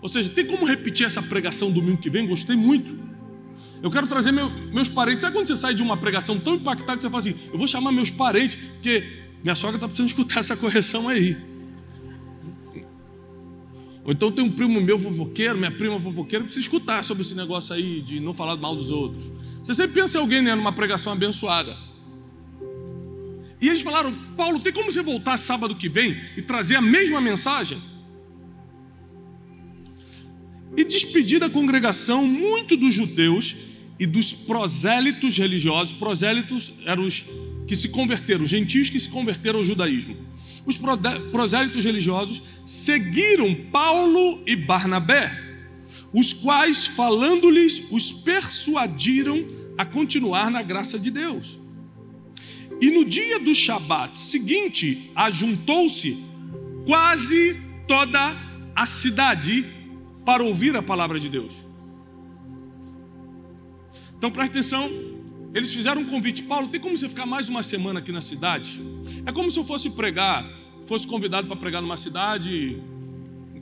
Ou 0.01 0.09
seja, 0.09 0.29
tem 0.29 0.45
como 0.45 0.65
repetir 0.65 1.05
essa 1.05 1.21
pregação 1.21 1.71
domingo 1.71 1.99
que 1.99 2.09
vem? 2.09 2.27
Gostei 2.27 2.55
muito. 2.55 2.99
Eu 3.81 3.89
quero 3.89 4.07
trazer 4.07 4.31
meu, 4.31 4.49
meus 4.49 4.89
parentes. 4.89 5.21
Sabe 5.21 5.35
quando 5.35 5.47
você 5.47 5.55
sai 5.55 5.73
de 5.73 5.81
uma 5.81 5.95
pregação 5.95 6.39
tão 6.39 6.55
impactante 6.55 7.03
você 7.03 7.09
fala 7.09 7.19
assim: 7.19 7.35
eu 7.53 7.57
vou 7.57 7.67
chamar 7.67 7.91
meus 7.91 8.09
parentes, 8.09 8.55
porque 8.55 9.20
minha 9.43 9.55
sogra 9.55 9.77
está 9.77 9.87
precisando 9.87 10.09
escutar 10.09 10.39
essa 10.39 10.55
correção 10.55 11.07
aí. 11.07 11.37
Ou 14.03 14.11
então 14.11 14.31
tem 14.31 14.43
um 14.43 14.51
primo 14.51 14.81
meu 14.81 14.99
fofoqueiro, 14.99 15.57
minha 15.57 15.71
prima 15.71 15.99
fofoqueira, 15.99 16.43
precisa 16.43 16.61
escutar 16.61 17.03
sobre 17.03 17.21
esse 17.21 17.35
negócio 17.35 17.73
aí 17.73 18.01
de 18.01 18.19
não 18.19 18.33
falar 18.33 18.57
mal 18.57 18.75
dos 18.75 18.91
outros. 18.91 19.31
Você 19.63 19.75
sempre 19.75 20.01
pensa 20.01 20.17
em 20.17 20.21
alguém 20.21 20.41
né, 20.41 20.55
numa 20.55 20.71
pregação 20.71 21.13
abençoada. 21.13 21.77
E 23.59 23.69
eles 23.69 23.81
falaram: 23.81 24.13
Paulo, 24.35 24.59
tem 24.59 24.73
como 24.73 24.91
você 24.91 25.03
voltar 25.03 25.37
sábado 25.37 25.75
que 25.75 25.87
vem 25.87 26.19
e 26.35 26.41
trazer 26.41 26.75
a 26.75 26.81
mesma 26.81 27.21
mensagem? 27.21 27.79
E 30.75 30.83
despedir 30.83 31.39
da 31.39 31.49
congregação, 31.49 32.25
muito 32.25 32.75
dos 32.75 32.93
judeus 32.93 33.55
e 33.99 34.07
dos 34.07 34.33
prosélitos 34.33 35.37
religiosos. 35.37 35.93
Prosélitos 35.93 36.73
eram 36.85 37.05
os 37.05 37.25
que 37.71 37.75
se 37.77 37.87
converteram, 37.87 38.45
gentios 38.45 38.89
que 38.89 38.99
se 38.99 39.07
converteram 39.07 39.59
ao 39.59 39.63
judaísmo. 39.63 40.17
Os 40.65 40.77
prosélitos 41.31 41.85
religiosos 41.85 42.43
seguiram 42.65 43.55
Paulo 43.71 44.43
e 44.45 44.57
Barnabé, 44.57 45.31
os 46.11 46.33
quais, 46.33 46.85
falando-lhes, 46.85 47.81
os 47.89 48.11
persuadiram 48.11 49.47
a 49.77 49.85
continuar 49.85 50.51
na 50.51 50.61
graça 50.61 50.99
de 50.99 51.09
Deus. 51.09 51.61
E 52.81 52.91
no 52.91 53.05
dia 53.05 53.39
do 53.39 53.55
Shabat 53.55 54.17
seguinte, 54.17 55.09
ajuntou-se 55.15 56.17
quase 56.85 57.55
toda 57.87 58.35
a 58.75 58.85
cidade 58.85 59.65
para 60.25 60.43
ouvir 60.43 60.75
a 60.75 60.83
palavra 60.83 61.17
de 61.21 61.29
Deus. 61.29 61.53
Então 64.17 64.29
preste 64.29 64.51
atenção, 64.51 64.91
eles 65.53 65.73
fizeram 65.73 66.01
um 66.01 66.05
convite, 66.05 66.43
Paulo, 66.43 66.69
tem 66.69 66.79
como 66.79 66.97
você 66.97 67.09
ficar 67.09 67.25
mais 67.25 67.49
uma 67.49 67.61
semana 67.61 67.99
aqui 67.99 68.11
na 68.11 68.21
cidade? 68.21 68.81
É 69.25 69.31
como 69.31 69.51
se 69.51 69.59
eu 69.59 69.63
fosse 69.63 69.89
pregar, 69.89 70.49
fosse 70.85 71.05
convidado 71.05 71.47
para 71.47 71.57
pregar 71.57 71.81
numa 71.81 71.97
cidade 71.97 72.81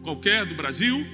qualquer 0.04 0.46
do 0.46 0.56
Brasil, 0.56 1.06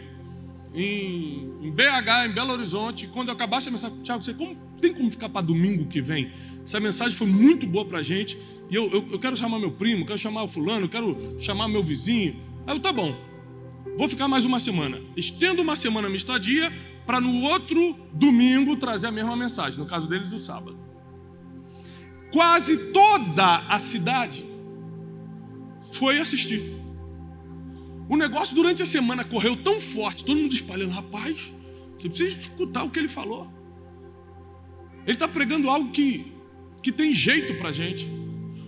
em, 0.73 1.49
em, 1.61 1.71
BH, 1.71 2.27
em 2.27 2.33
Belo 2.33 2.51
Horizonte. 2.51 3.07
Quando 3.07 3.29
eu 3.29 3.33
acabasse 3.33 3.69
a 3.69 3.71
mensagem, 3.71 3.97
Tiago, 4.03 4.21
você 4.21 4.33
como, 4.33 4.55
tem 4.81 4.93
como 4.93 5.09
ficar 5.09 5.29
para 5.29 5.41
domingo 5.41 5.87
que 5.87 6.01
vem? 6.01 6.31
Essa 6.63 6.79
mensagem 6.79 7.17
foi 7.17 7.27
muito 7.27 7.65
boa 7.65 7.85
para 7.85 7.99
a 7.99 8.03
gente. 8.03 8.37
E 8.69 8.75
eu, 8.75 8.89
eu, 8.91 9.07
eu, 9.11 9.19
quero 9.19 9.37
chamar 9.37 9.59
meu 9.59 9.71
primo, 9.71 10.05
quero 10.05 10.17
chamar 10.17 10.43
o 10.43 10.47
fulano, 10.47 10.89
quero 10.89 11.37
chamar 11.39 11.67
meu 11.67 11.83
vizinho. 11.83 12.35
Aí 12.67 12.75
eu, 12.75 12.79
tá 12.81 12.91
bom, 12.91 13.15
vou 13.97 14.09
ficar 14.09 14.27
mais 14.27 14.43
uma 14.43 14.59
semana. 14.59 14.99
Estendo 15.15 15.61
uma 15.61 15.75
semana 15.75 16.09
minha 16.09 16.17
estadia, 16.17 16.71
para 17.05 17.21
no 17.21 17.41
outro 17.41 17.95
domingo 18.13 18.75
trazer 18.75 19.07
a 19.07 19.11
mesma 19.11 19.35
mensagem, 19.35 19.79
no 19.79 19.85
caso 19.85 20.07
deles, 20.07 20.31
o 20.33 20.39
sábado. 20.39 20.77
Quase 22.31 22.77
toda 22.91 23.57
a 23.67 23.79
cidade 23.79 24.45
foi 25.91 26.19
assistir. 26.19 26.75
O 28.09 28.17
negócio 28.17 28.55
durante 28.55 28.83
a 28.83 28.85
semana 28.85 29.23
correu 29.23 29.55
tão 29.55 29.79
forte, 29.79 30.25
todo 30.25 30.37
mundo 30.37 30.53
espalhando, 30.53 30.91
rapaz, 30.91 31.53
você 31.97 32.09
precisa 32.09 32.39
escutar 32.39 32.83
o 32.83 32.89
que 32.89 32.99
ele 32.99 33.07
falou. 33.07 33.51
Ele 35.05 35.13
está 35.13 35.27
pregando 35.27 35.69
algo 35.69 35.91
que, 35.91 36.31
que 36.81 36.91
tem 36.91 37.13
jeito 37.13 37.55
para 37.55 37.71
gente. 37.71 38.09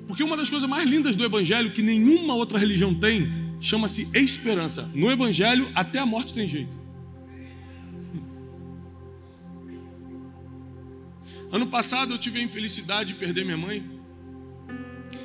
Porque 0.08 0.24
uma 0.24 0.38
das 0.38 0.50
coisas 0.50 0.68
mais 0.68 0.88
lindas 0.88 1.16
do 1.16 1.26
Evangelho, 1.26 1.74
que 1.74 1.82
nenhuma 1.82 2.34
outra 2.34 2.58
religião 2.58 2.94
tem, 2.94 3.30
chama-se 3.60 4.08
esperança. 4.14 4.90
No 4.94 5.12
Evangelho, 5.12 5.70
até 5.76 6.00
a 6.00 6.06
morte 6.06 6.34
tem 6.34 6.48
jeito. 6.48 6.72
Ano 11.52 11.68
passado 11.68 12.14
eu 12.14 12.18
tive 12.18 12.40
a 12.40 12.44
infelicidade 12.44 13.14
de 13.14 13.20
perder 13.20 13.46
minha 13.46 13.58
mãe. 13.58 13.84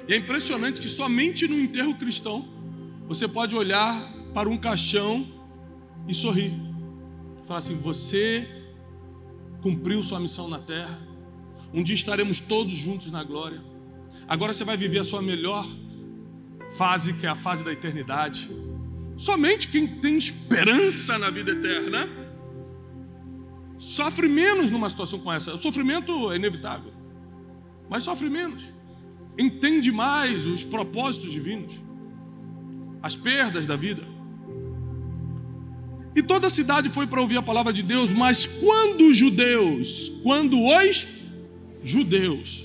E 0.07 0.15
é 0.15 0.17
impressionante 0.17 0.81
que 0.81 0.89
somente 0.89 1.49
no 1.49 1.59
enterro 1.59 1.95
cristão 1.95 2.49
você 3.07 3.27
pode 3.27 3.55
olhar 3.57 4.13
para 4.33 4.49
um 4.49 4.57
caixão 4.57 5.27
e 6.07 6.15
sorrir. 6.15 6.53
Falar 7.47 7.59
assim: 7.59 7.77
você 7.77 8.49
cumpriu 9.61 10.03
sua 10.03 10.21
missão 10.21 10.49
na 10.49 10.59
terra. 10.59 11.01
Um 11.73 11.83
dia 11.83 11.95
estaremos 11.95 12.41
todos 12.41 12.73
juntos 12.75 13.11
na 13.11 13.25
glória. 13.25 13.63
Agora 14.29 14.53
você 14.53 14.65
vai 14.65 14.77
viver 14.77 15.01
a 15.01 15.05
sua 15.05 15.23
melhor 15.23 15.67
fase 16.77 17.13
que 17.13 17.27
é 17.27 17.29
a 17.29 17.37
fase 17.37 17.65
da 17.65 17.73
eternidade. 17.73 18.49
Somente 19.17 19.69
quem 19.69 19.87
tem 19.87 20.17
esperança 20.17 21.19
na 21.19 21.31
vida 21.31 21.53
eterna 21.53 22.09
sofre 23.83 24.29
menos 24.29 24.71
numa 24.71 24.89
situação 24.89 25.19
como 25.19 25.33
essa. 25.33 25.53
O 25.53 25.59
sofrimento 25.59 26.31
é 26.31 26.37
inevitável, 26.37 26.93
mas 27.91 28.05
sofre 28.05 28.31
menos. 28.31 28.63
Entende 29.37 29.91
mais 29.91 30.47
os 30.47 30.63
propósitos 30.63 31.33
divinos, 31.33 31.75
as 33.03 33.17
perdas 33.17 33.67
da 33.67 33.75
vida. 33.75 34.07
E 36.15 36.23
toda 36.23 36.47
a 36.47 36.51
cidade 36.51 36.91
foi 36.91 37.07
para 37.09 37.21
ouvir 37.21 37.39
a 37.39 37.43
palavra 37.43 37.73
de 37.73 37.83
Deus, 37.83 38.13
mas 38.13 38.47
quando 38.47 39.09
os 39.09 39.17
judeus, 39.17 40.13
quando 40.23 40.63
os 40.63 41.07
judeus, 41.83 42.65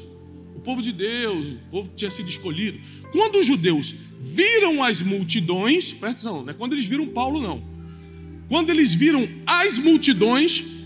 o 0.56 0.60
povo 0.60 0.84
de 0.84 0.92
Deus, 0.92 1.48
o 1.48 1.72
povo 1.72 1.90
que 1.90 1.96
tinha 1.96 2.12
sido 2.12 2.30
escolhido, 2.30 2.80
quando 3.12 3.40
os 3.40 3.46
judeus 3.46 3.96
viram 4.20 4.84
as 4.84 5.02
multidões, 5.02 5.94
presta 5.94 6.28
atenção, 6.28 6.44
não 6.44 6.52
é 6.52 6.54
quando 6.54 6.74
eles 6.74 6.86
viram 6.86 7.08
Paulo, 7.08 7.42
não. 7.42 7.64
Quando 8.50 8.70
eles 8.70 8.94
viram 8.94 9.28
as 9.46 9.80
multidões, 9.80 10.76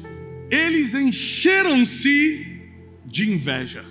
eles 0.52 0.94
encheram-se 0.94 2.46
de 3.06 3.32
inveja. 3.32 3.86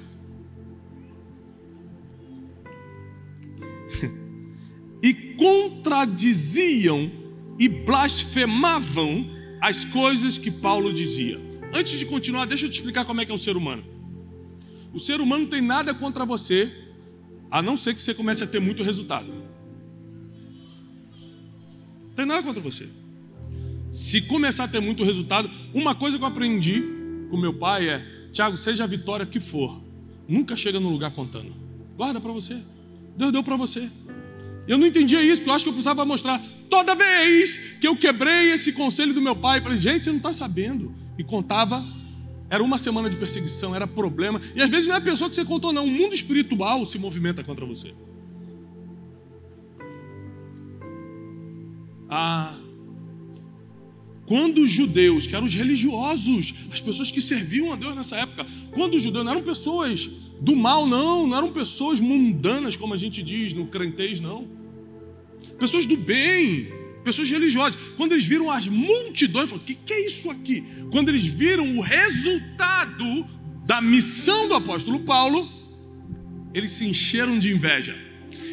e 5.02 5.14
contradiziam 5.14 7.10
e 7.58 7.66
blasfemavam 7.66 9.26
as 9.60 9.86
coisas 9.86 10.36
que 10.36 10.50
Paulo 10.50 10.92
dizia. 10.92 11.40
Antes 11.72 11.98
de 11.98 12.04
continuar, 12.04 12.44
deixa 12.44 12.66
eu 12.66 12.70
te 12.70 12.74
explicar 12.74 13.06
como 13.06 13.22
é 13.22 13.26
que 13.26 13.32
é 13.32 13.34
o 13.34 13.38
ser 13.38 13.56
humano. 13.56 13.82
O 14.92 14.98
ser 14.98 15.20
humano 15.20 15.44
não 15.44 15.50
tem 15.50 15.62
nada 15.62 15.94
contra 15.94 16.26
você, 16.26 16.70
a 17.50 17.62
não 17.62 17.76
ser 17.76 17.94
que 17.94 18.02
você 18.02 18.12
comece 18.12 18.44
a 18.44 18.46
ter 18.46 18.60
muito 18.60 18.82
resultado. 18.82 19.32
Não 22.08 22.14
tem 22.14 22.26
nada 22.26 22.42
contra 22.42 22.60
você. 22.60 22.88
Se 23.92 24.20
começar 24.20 24.64
a 24.64 24.68
ter 24.68 24.80
muito 24.80 25.04
resultado, 25.04 25.50
uma 25.74 25.94
coisa 25.94 26.16
que 26.16 26.22
eu 26.22 26.28
aprendi 26.28 26.82
com 27.30 27.36
meu 27.36 27.54
pai 27.54 27.88
é: 27.88 28.04
Tiago, 28.32 28.56
seja 28.56 28.84
a 28.84 28.86
vitória 28.86 29.26
que 29.26 29.40
for, 29.40 29.82
nunca 30.28 30.56
chega 30.56 30.78
no 30.78 30.88
lugar 30.88 31.10
contando. 31.12 31.52
Guarda 31.96 32.20
para 32.20 32.32
você. 32.32 32.62
Deus 33.16 33.32
deu 33.32 33.42
para 33.42 33.56
você. 33.56 33.90
Eu 34.66 34.78
não 34.78 34.86
entendia 34.86 35.22
isso, 35.22 35.38
porque 35.38 35.50
eu 35.50 35.54
acho 35.54 35.64
que 35.64 35.68
eu 35.68 35.74
precisava 35.74 36.04
mostrar. 36.04 36.40
Toda 36.68 36.94
vez 36.94 37.58
que 37.80 37.88
eu 37.88 37.96
quebrei 37.96 38.52
esse 38.52 38.72
conselho 38.72 39.12
do 39.12 39.20
meu 39.20 39.34
pai, 39.34 39.60
falei, 39.60 39.76
gente, 39.76 40.04
você 40.04 40.10
não 40.10 40.18
está 40.18 40.32
sabendo. 40.32 40.94
E 41.18 41.24
contava, 41.24 41.84
era 42.48 42.62
uma 42.62 42.78
semana 42.78 43.10
de 43.10 43.16
perseguição, 43.16 43.74
era 43.74 43.86
problema. 43.86 44.40
E 44.54 44.62
às 44.62 44.70
vezes 44.70 44.86
não 44.86 44.94
é 44.94 44.98
a 44.98 45.00
pessoa 45.00 45.28
que 45.28 45.34
você 45.34 45.44
contou, 45.44 45.72
não. 45.72 45.84
O 45.86 45.90
mundo 45.90 46.14
espiritual 46.14 46.86
se 46.86 46.98
movimenta 46.98 47.42
contra 47.42 47.66
você. 47.66 47.92
Ah, 52.08 52.56
quando 54.30 54.62
os 54.62 54.70
judeus, 54.70 55.26
que 55.26 55.34
eram 55.34 55.46
os 55.46 55.54
religiosos, 55.56 56.54
as 56.70 56.80
pessoas 56.80 57.10
que 57.10 57.20
serviam 57.20 57.72
a 57.72 57.74
Deus 57.74 57.96
nessa 57.96 58.16
época, 58.16 58.46
quando 58.70 58.94
os 58.94 59.02
judeus 59.02 59.24
não 59.24 59.32
eram 59.32 59.42
pessoas 59.42 60.08
do 60.40 60.54
mal, 60.54 60.86
não, 60.86 61.26
não 61.26 61.36
eram 61.36 61.52
pessoas 61.52 61.98
mundanas, 61.98 62.76
como 62.76 62.94
a 62.94 62.96
gente 62.96 63.24
diz 63.24 63.52
no 63.52 63.66
crentez, 63.66 64.20
não. 64.20 64.46
Pessoas 65.58 65.84
do 65.84 65.96
bem, 65.96 66.68
pessoas 67.02 67.28
religiosas. 67.28 67.76
Quando 67.96 68.12
eles 68.12 68.24
viram 68.24 68.48
as 68.48 68.68
multidões, 68.68 69.50
falaram: 69.50 69.64
o 69.64 69.66
que, 69.66 69.74
que 69.74 69.92
é 69.92 70.06
isso 70.06 70.30
aqui? 70.30 70.62
Quando 70.92 71.08
eles 71.08 71.26
viram 71.26 71.76
o 71.76 71.80
resultado 71.80 73.26
da 73.66 73.80
missão 73.80 74.46
do 74.46 74.54
apóstolo 74.54 75.00
Paulo, 75.00 75.50
eles 76.54 76.70
se 76.70 76.86
encheram 76.86 77.36
de 77.36 77.52
inveja. 77.52 77.98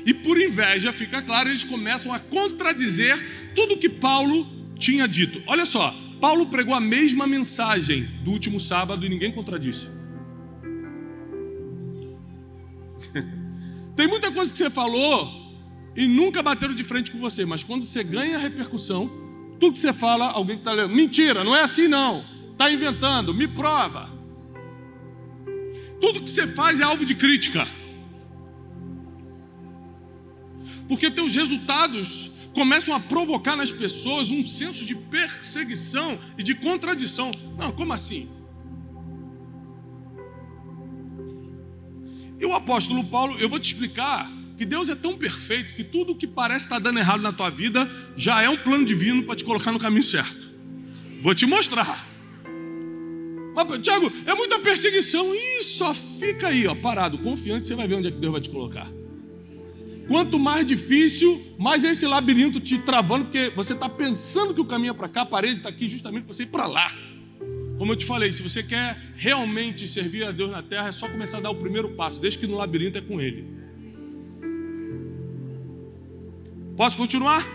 E 0.04 0.12
por 0.12 0.42
inveja, 0.42 0.92
fica 0.92 1.22
claro, 1.22 1.50
eles 1.50 1.64
começam 1.64 2.12
a 2.12 2.18
contradizer 2.18 3.54
tudo 3.54 3.78
que 3.78 3.88
Paulo 3.90 4.57
tinha 4.78 5.08
dito. 5.08 5.42
Olha 5.48 5.66
só, 5.66 5.94
Paulo 6.20 6.46
pregou 6.48 6.74
a 6.74 6.80
mesma 6.80 7.28
mensagem 7.28 8.10
do 8.24 8.32
último 8.32 8.60
sábado 8.60 9.06
e 9.06 9.10
ninguém 9.10 9.32
contradisse. 9.32 9.88
Tem 13.96 14.08
muita 14.08 14.32
coisa 14.32 14.52
que 14.52 14.58
você 14.58 14.70
falou 14.70 15.48
e 15.96 16.08
nunca 16.08 16.44
bateram 16.44 16.76
de 16.76 16.84
frente 16.84 17.12
com 17.12 17.20
você, 17.20 17.46
mas 17.46 17.64
quando 17.64 17.84
você 17.84 18.04
ganha 18.04 18.38
repercussão, 18.38 19.10
tudo 19.60 19.74
que 19.74 19.80
você 19.80 19.94
fala, 19.94 20.30
alguém 20.30 20.58
está 20.58 20.72
lendo, 20.72 20.94
mentira, 20.94 21.44
não 21.44 21.56
é 21.56 21.64
assim 21.64 21.88
não, 21.88 22.24
está 22.52 22.72
inventando, 22.72 23.34
me 23.34 23.48
prova. 23.48 24.16
Tudo 26.00 26.22
que 26.22 26.30
você 26.30 26.46
faz 26.48 26.80
é 26.80 26.84
alvo 26.84 27.04
de 27.04 27.16
crítica. 27.16 27.68
Porque 30.88 31.10
teus 31.10 31.36
resultados 31.36 32.32
começam 32.58 32.96
a 32.96 33.00
provocar 33.00 33.56
nas 33.56 33.70
pessoas 33.70 34.32
um 34.32 34.44
senso 34.44 34.84
de 34.84 34.96
perseguição 34.96 36.18
e 36.36 36.42
de 36.42 36.56
contradição. 36.56 37.30
Não, 37.56 37.72
como 37.72 37.94
assim? 37.94 38.28
E 42.40 42.46
o 42.48 42.56
apóstolo 42.56 43.04
Paulo, 43.04 43.38
eu 43.38 43.48
vou 43.48 43.60
te 43.60 43.72
explicar 43.72 44.32
que 44.58 44.66
Deus 44.66 44.90
é 44.90 44.96
tão 44.96 45.16
perfeito 45.16 45.76
que 45.76 45.84
tudo 45.84 46.16
que 46.16 46.26
parece 46.26 46.66
estar 46.66 46.80
dando 46.80 46.98
errado 46.98 47.22
na 47.22 47.32
tua 47.32 47.52
vida 47.52 47.88
já 48.16 48.42
é 48.42 48.50
um 48.50 48.58
plano 48.58 48.84
divino 48.84 49.22
para 49.22 49.36
te 49.36 49.44
colocar 49.44 49.72
no 49.72 49.78
caminho 49.78 50.02
certo. 50.02 50.52
Vou 51.22 51.36
te 51.36 51.46
mostrar. 51.46 52.08
Mas, 53.54 53.82
Tiago, 53.84 54.12
é 54.26 54.34
muita 54.34 54.60
perseguição. 54.60 55.32
Só 55.62 55.94
fica 55.94 56.48
aí, 56.48 56.66
ó, 56.66 56.74
parado, 56.74 57.20
confiante, 57.20 57.68
você 57.68 57.76
vai 57.76 57.88
ver 57.88 57.96
onde 57.96 58.08
é 58.08 58.12
que 58.12 58.18
Deus 58.18 58.32
vai 58.32 58.42
te 58.42 58.50
colocar. 58.50 58.97
Quanto 60.08 60.40
mais 60.40 60.66
difícil, 60.66 61.54
mais 61.60 61.84
é 61.84 61.92
esse 61.92 62.08
labirinto 62.08 62.62
te 62.62 62.78
travando, 62.78 63.26
porque 63.26 63.52
você 63.54 63.74
está 63.74 63.90
pensando 63.90 64.54
que 64.54 64.62
o 64.62 64.66
caminho 64.66 64.92
é 64.92 64.94
para 64.94 65.10
cá, 65.10 65.22
a 65.22 65.26
parede 65.26 65.56
está 65.56 65.68
aqui 65.68 65.88
justamente 65.88 66.24
para 66.24 66.34
você 66.34 66.44
ir 66.44 66.48
para 66.48 66.66
lá. 66.66 66.90
Como 67.78 67.92
eu 67.92 67.96
te 67.96 68.06
falei, 68.06 68.32
se 68.32 68.42
você 68.42 68.64
quer 68.64 68.98
realmente 69.18 69.86
servir 69.86 70.24
a 70.24 70.32
Deus 70.32 70.50
na 70.50 70.64
terra, 70.64 70.88
é 70.88 70.92
só 70.94 71.10
começar 71.10 71.38
a 71.38 71.42
dar 71.42 71.50
o 71.50 71.56
primeiro 71.56 71.90
passo, 71.90 72.22
desde 72.22 72.40
que 72.40 72.48
no 72.48 72.56
labirinto 72.56 72.98
é 72.98 73.02
com 73.02 73.20
Ele. 73.20 73.46
Posso 76.78 76.96
continuar? 76.96 77.46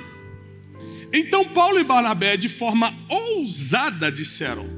Então 1.10 1.46
Paulo 1.46 1.78
e 1.78 1.84
Barnabé, 1.84 2.36
de 2.36 2.50
forma 2.50 2.94
ousada, 3.08 4.12
disseram: 4.12 4.68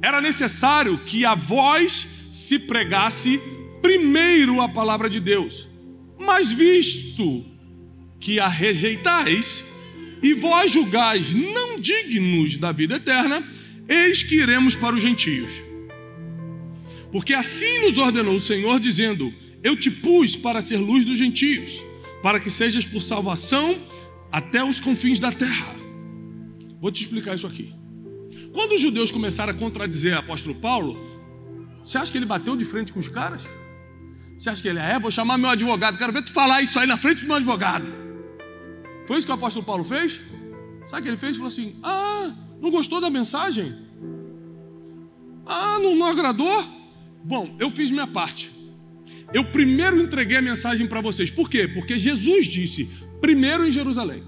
era 0.00 0.20
necessário 0.20 0.98
que 0.98 1.26
a 1.26 1.34
voz 1.34 2.06
se 2.30 2.58
pregasse 2.58 3.38
primeiro 3.82 4.60
a 4.60 4.68
palavra 4.68 5.10
de 5.10 5.20
Deus 5.20 5.67
mas 6.18 6.52
visto 6.52 7.44
que 8.20 8.40
a 8.40 8.48
rejeitais, 8.48 9.62
e 10.22 10.34
vós 10.34 10.72
julgais 10.72 11.32
não 11.34 11.78
dignos 11.78 12.56
da 12.58 12.72
vida 12.72 12.96
eterna, 12.96 13.46
eis 13.88 14.22
que 14.22 14.36
iremos 14.36 14.74
para 14.74 14.96
os 14.96 15.02
gentios. 15.02 15.62
Porque 17.12 17.32
assim 17.32 17.80
nos 17.80 17.96
ordenou 17.96 18.36
o 18.36 18.40
Senhor, 18.40 18.78
dizendo: 18.78 19.32
Eu 19.62 19.76
te 19.76 19.90
pus 19.90 20.36
para 20.36 20.60
ser 20.60 20.78
luz 20.78 21.04
dos 21.04 21.16
gentios, 21.16 21.82
para 22.22 22.40
que 22.40 22.50
sejas 22.50 22.84
por 22.84 23.00
salvação 23.00 23.78
até 24.30 24.62
os 24.62 24.78
confins 24.78 25.18
da 25.18 25.32
terra. 25.32 25.74
Vou 26.80 26.90
te 26.90 27.02
explicar 27.02 27.34
isso 27.34 27.46
aqui. 27.46 27.72
Quando 28.52 28.72
os 28.72 28.80
judeus 28.80 29.10
começaram 29.10 29.52
a 29.52 29.56
contradizer 29.56 30.14
o 30.14 30.18
apóstolo 30.18 30.54
Paulo, 30.54 30.98
você 31.84 31.96
acha 31.96 32.12
que 32.12 32.18
ele 32.18 32.26
bateu 32.26 32.56
de 32.56 32.64
frente 32.64 32.92
com 32.92 33.00
os 33.00 33.08
caras? 33.08 33.48
Você 34.38 34.50
acha 34.50 34.62
que 34.62 34.68
ele 34.68 34.78
é? 34.78 34.98
Vou 35.00 35.10
chamar 35.10 35.36
meu 35.36 35.50
advogado. 35.50 35.98
Quero 35.98 36.12
ver 36.12 36.22
tu 36.22 36.32
falar 36.32 36.62
isso 36.62 36.78
aí 36.78 36.86
na 36.86 36.96
frente 36.96 37.22
do 37.22 37.26
meu 37.26 37.36
advogado. 37.36 37.86
Foi 39.06 39.18
isso 39.18 39.26
que 39.26 39.32
o 39.32 39.34
apóstolo 39.34 39.64
Paulo 39.64 39.84
fez? 39.84 40.22
Sabe 40.86 41.00
o 41.00 41.02
que 41.02 41.08
ele 41.08 41.16
fez? 41.16 41.30
Ele 41.30 41.38
falou 41.38 41.48
assim: 41.48 41.76
Ah, 41.82 42.32
não 42.60 42.70
gostou 42.70 43.00
da 43.00 43.10
mensagem? 43.10 43.76
Ah, 45.44 45.78
não, 45.82 45.96
não 45.96 46.06
agradou? 46.06 46.64
Bom, 47.24 47.56
eu 47.58 47.68
fiz 47.68 47.90
minha 47.90 48.06
parte. 48.06 48.52
Eu 49.32 49.44
primeiro 49.46 50.00
entreguei 50.00 50.36
a 50.36 50.42
mensagem 50.42 50.86
para 50.86 51.00
vocês. 51.00 51.30
Por 51.30 51.50
quê? 51.50 51.66
Porque 51.66 51.98
Jesus 51.98 52.46
disse: 52.46 52.88
primeiro 53.20 53.66
em 53.66 53.72
Jerusalém, 53.72 54.22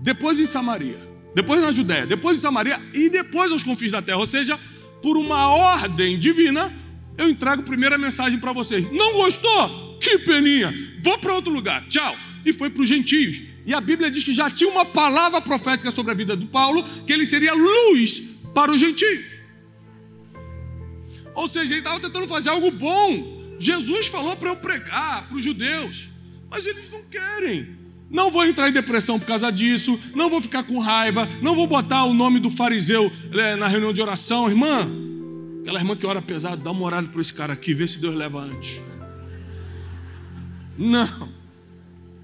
depois 0.00 0.38
em 0.38 0.46
Samaria, 0.46 0.98
depois 1.34 1.62
na 1.62 1.72
Judéia, 1.72 2.06
depois 2.06 2.36
em 2.36 2.40
Samaria 2.42 2.78
e 2.92 3.08
depois 3.08 3.50
aos 3.50 3.62
confins 3.62 3.92
da 3.92 4.02
terra. 4.02 4.18
Ou 4.18 4.26
seja, 4.26 4.58
por 5.00 5.16
uma 5.16 5.48
ordem 5.48 6.18
divina, 6.18 6.72
eu 7.18 7.28
entrego 7.28 7.62
a 7.62 7.64
primeira 7.64 7.96
mensagem 7.96 8.38
para 8.38 8.52
vocês. 8.52 8.90
Não 8.92 9.14
gostou? 9.14 9.98
Que 10.00 10.18
peninha. 10.18 10.74
Vou 11.02 11.18
para 11.18 11.34
outro 11.34 11.52
lugar. 11.52 11.86
Tchau. 11.88 12.16
E 12.44 12.52
foi 12.52 12.70
para 12.70 12.82
os 12.82 12.88
gentios. 12.88 13.40
E 13.64 13.74
a 13.74 13.80
Bíblia 13.80 14.10
diz 14.10 14.22
que 14.22 14.32
já 14.32 14.48
tinha 14.50 14.70
uma 14.70 14.84
palavra 14.84 15.40
profética 15.40 15.90
sobre 15.90 16.12
a 16.12 16.14
vida 16.14 16.36
do 16.36 16.46
Paulo, 16.46 16.84
que 17.06 17.12
ele 17.12 17.26
seria 17.26 17.52
luz 17.52 18.40
para 18.54 18.70
os 18.70 18.78
gentios. 18.78 19.24
Ou 21.34 21.48
seja, 21.48 21.74
ele 21.74 21.80
estava 21.80 21.98
tentando 22.00 22.28
fazer 22.28 22.50
algo 22.50 22.70
bom. 22.70 23.56
Jesus 23.58 24.06
falou 24.06 24.36
para 24.36 24.50
eu 24.50 24.56
pregar 24.56 25.26
para 25.26 25.36
os 25.36 25.42
judeus, 25.42 26.08
mas 26.50 26.64
eles 26.66 26.90
não 26.90 27.02
querem. 27.02 27.76
Não 28.08 28.30
vou 28.30 28.46
entrar 28.46 28.68
em 28.68 28.72
depressão 28.72 29.18
por 29.18 29.26
causa 29.26 29.50
disso, 29.50 29.98
não 30.14 30.30
vou 30.30 30.40
ficar 30.40 30.62
com 30.62 30.78
raiva, 30.78 31.28
não 31.42 31.56
vou 31.56 31.66
botar 31.66 32.04
o 32.04 32.14
nome 32.14 32.38
do 32.38 32.50
fariseu 32.50 33.10
é, 33.32 33.56
na 33.56 33.66
reunião 33.66 33.92
de 33.92 34.00
oração, 34.00 34.48
irmã. 34.48 34.88
Aquela 35.66 35.80
irmã 35.80 35.96
que 35.96 36.06
ora 36.06 36.22
pesado, 36.22 36.62
dá 36.62 36.70
uma 36.70 36.84
olhada 36.84 37.08
para 37.08 37.20
esse 37.20 37.34
cara 37.34 37.52
aqui, 37.52 37.74
vê 37.74 37.88
se 37.88 37.98
Deus 37.98 38.14
leva 38.14 38.38
antes. 38.38 38.80
Não. 40.78 41.28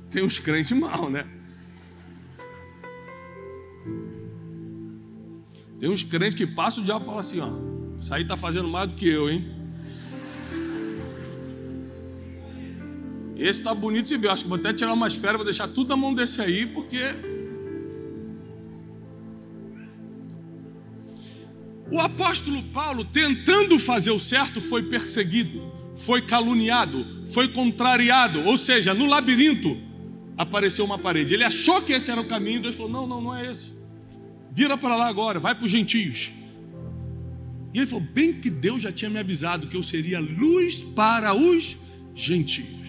tem 0.08 0.22
uns 0.22 0.38
crentes 0.38 0.70
mal, 0.70 1.10
né? 1.10 1.26
Tem 5.80 5.90
uns 5.90 6.04
crentes 6.04 6.36
que 6.36 6.46
passam 6.46 6.84
o 6.84 6.86
diabo 6.86 7.02
e 7.02 7.06
falam 7.06 7.20
assim, 7.20 7.40
ó, 7.40 7.50
isso 7.98 8.14
aí 8.14 8.24
tá 8.24 8.36
fazendo 8.36 8.68
mais 8.68 8.86
do 8.86 8.94
que 8.94 9.08
eu, 9.08 9.28
hein? 9.28 9.44
Esse 13.34 13.60
tá 13.60 13.74
bonito 13.74 14.06
de 14.06 14.16
ver. 14.18 14.28
Acho 14.28 14.44
que 14.44 14.48
vou 14.48 14.58
até 14.58 14.72
tirar 14.72 14.92
umas 14.92 15.16
férias, 15.16 15.38
vou 15.38 15.44
deixar 15.44 15.66
tudo 15.66 15.88
na 15.88 15.96
mão 15.96 16.14
desse 16.14 16.40
aí, 16.40 16.64
porque. 16.64 17.00
O 21.92 22.00
apóstolo 22.00 22.62
Paulo, 22.62 23.04
tentando 23.04 23.78
fazer 23.78 24.12
o 24.12 24.18
certo, 24.18 24.62
foi 24.62 24.82
perseguido, 24.84 25.70
foi 25.94 26.22
caluniado, 26.22 27.06
foi 27.26 27.48
contrariado. 27.48 28.40
Ou 28.44 28.56
seja, 28.56 28.94
no 28.94 29.04
labirinto 29.04 29.76
apareceu 30.34 30.86
uma 30.86 30.98
parede. 30.98 31.34
Ele 31.34 31.44
achou 31.44 31.82
que 31.82 31.92
esse 31.92 32.10
era 32.10 32.18
o 32.18 32.26
caminho, 32.26 32.62
Deus 32.62 32.76
falou: 32.76 32.90
Não, 32.90 33.06
não, 33.06 33.20
não 33.20 33.36
é 33.36 33.50
esse. 33.50 33.74
Vira 34.50 34.78
para 34.78 34.96
lá 34.96 35.06
agora, 35.06 35.38
vai 35.38 35.54
para 35.54 35.66
os 35.66 35.70
gentios. 35.70 36.32
E 37.74 37.78
ele 37.78 37.86
falou: 37.86 38.06
Bem 38.10 38.32
que 38.40 38.48
Deus 38.48 38.80
já 38.80 38.90
tinha 38.90 39.10
me 39.10 39.18
avisado 39.18 39.66
que 39.66 39.76
eu 39.76 39.82
seria 39.82 40.18
luz 40.18 40.82
para 40.82 41.34
os 41.34 41.76
gentios. 42.14 42.88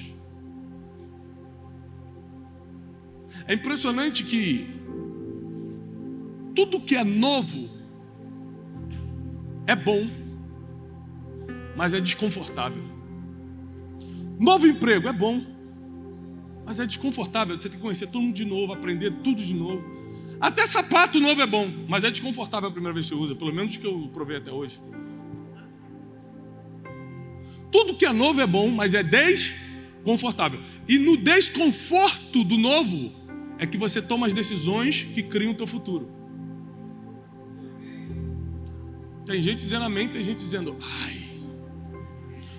É 3.46 3.54
impressionante 3.54 4.24
que 4.24 4.66
tudo 6.56 6.80
que 6.80 6.96
é 6.96 7.04
novo 7.04 7.73
é 9.66 9.76
bom, 9.76 10.10
mas 11.76 11.94
é 11.94 12.02
desconfortável. 12.02 12.84
Novo 14.40 14.68
emprego 14.68 15.08
é 15.08 15.14
bom, 15.14 15.42
mas 16.66 16.80
é 16.80 16.86
desconfortável. 16.86 17.60
Você 17.60 17.70
tem 17.70 17.78
que 17.78 17.84
conhecer 17.84 18.08
todo 18.08 18.22
mundo 18.22 18.36
de 18.36 18.46
novo, 18.46 18.74
aprender 18.74 19.12
tudo 19.24 19.44
de 19.44 19.54
novo. 19.54 19.84
Até 20.40 20.66
sapato 20.68 21.20
novo 21.20 21.42
é 21.42 21.48
bom, 21.48 21.72
mas 21.88 22.04
é 22.04 22.12
desconfortável 22.12 22.68
a 22.70 22.72
primeira 22.72 22.94
vez 22.94 23.10
que 23.10 23.16
você 23.16 23.22
usa, 23.22 23.36
pelo 23.36 23.54
menos 23.54 23.78
que 23.78 23.86
eu 23.86 24.10
provei 24.14 24.38
até 24.38 24.52
hoje. 24.52 24.80
Tudo 27.72 27.96
que 27.96 28.06
é 28.06 28.12
novo 28.12 28.42
é 28.42 28.46
bom, 28.46 28.70
mas 28.70 28.94
é 28.94 29.02
desconfortável. 29.02 30.60
E 30.88 30.98
no 30.98 31.16
desconforto 31.16 32.44
do 32.44 32.58
novo, 32.58 33.12
é 33.58 33.66
que 33.66 33.78
você 33.78 34.02
toma 34.02 34.28
as 34.28 34.34
decisões 34.34 35.04
que 35.04 35.24
criam 35.24 35.52
o 35.54 35.56
teu 35.56 35.66
futuro. 35.66 36.23
Tem 39.26 39.42
gente 39.42 39.60
dizendo 39.60 39.86
amém, 39.86 40.10
tem 40.10 40.24
gente 40.24 40.40
dizendo 40.40 40.76
ai. 40.82 41.24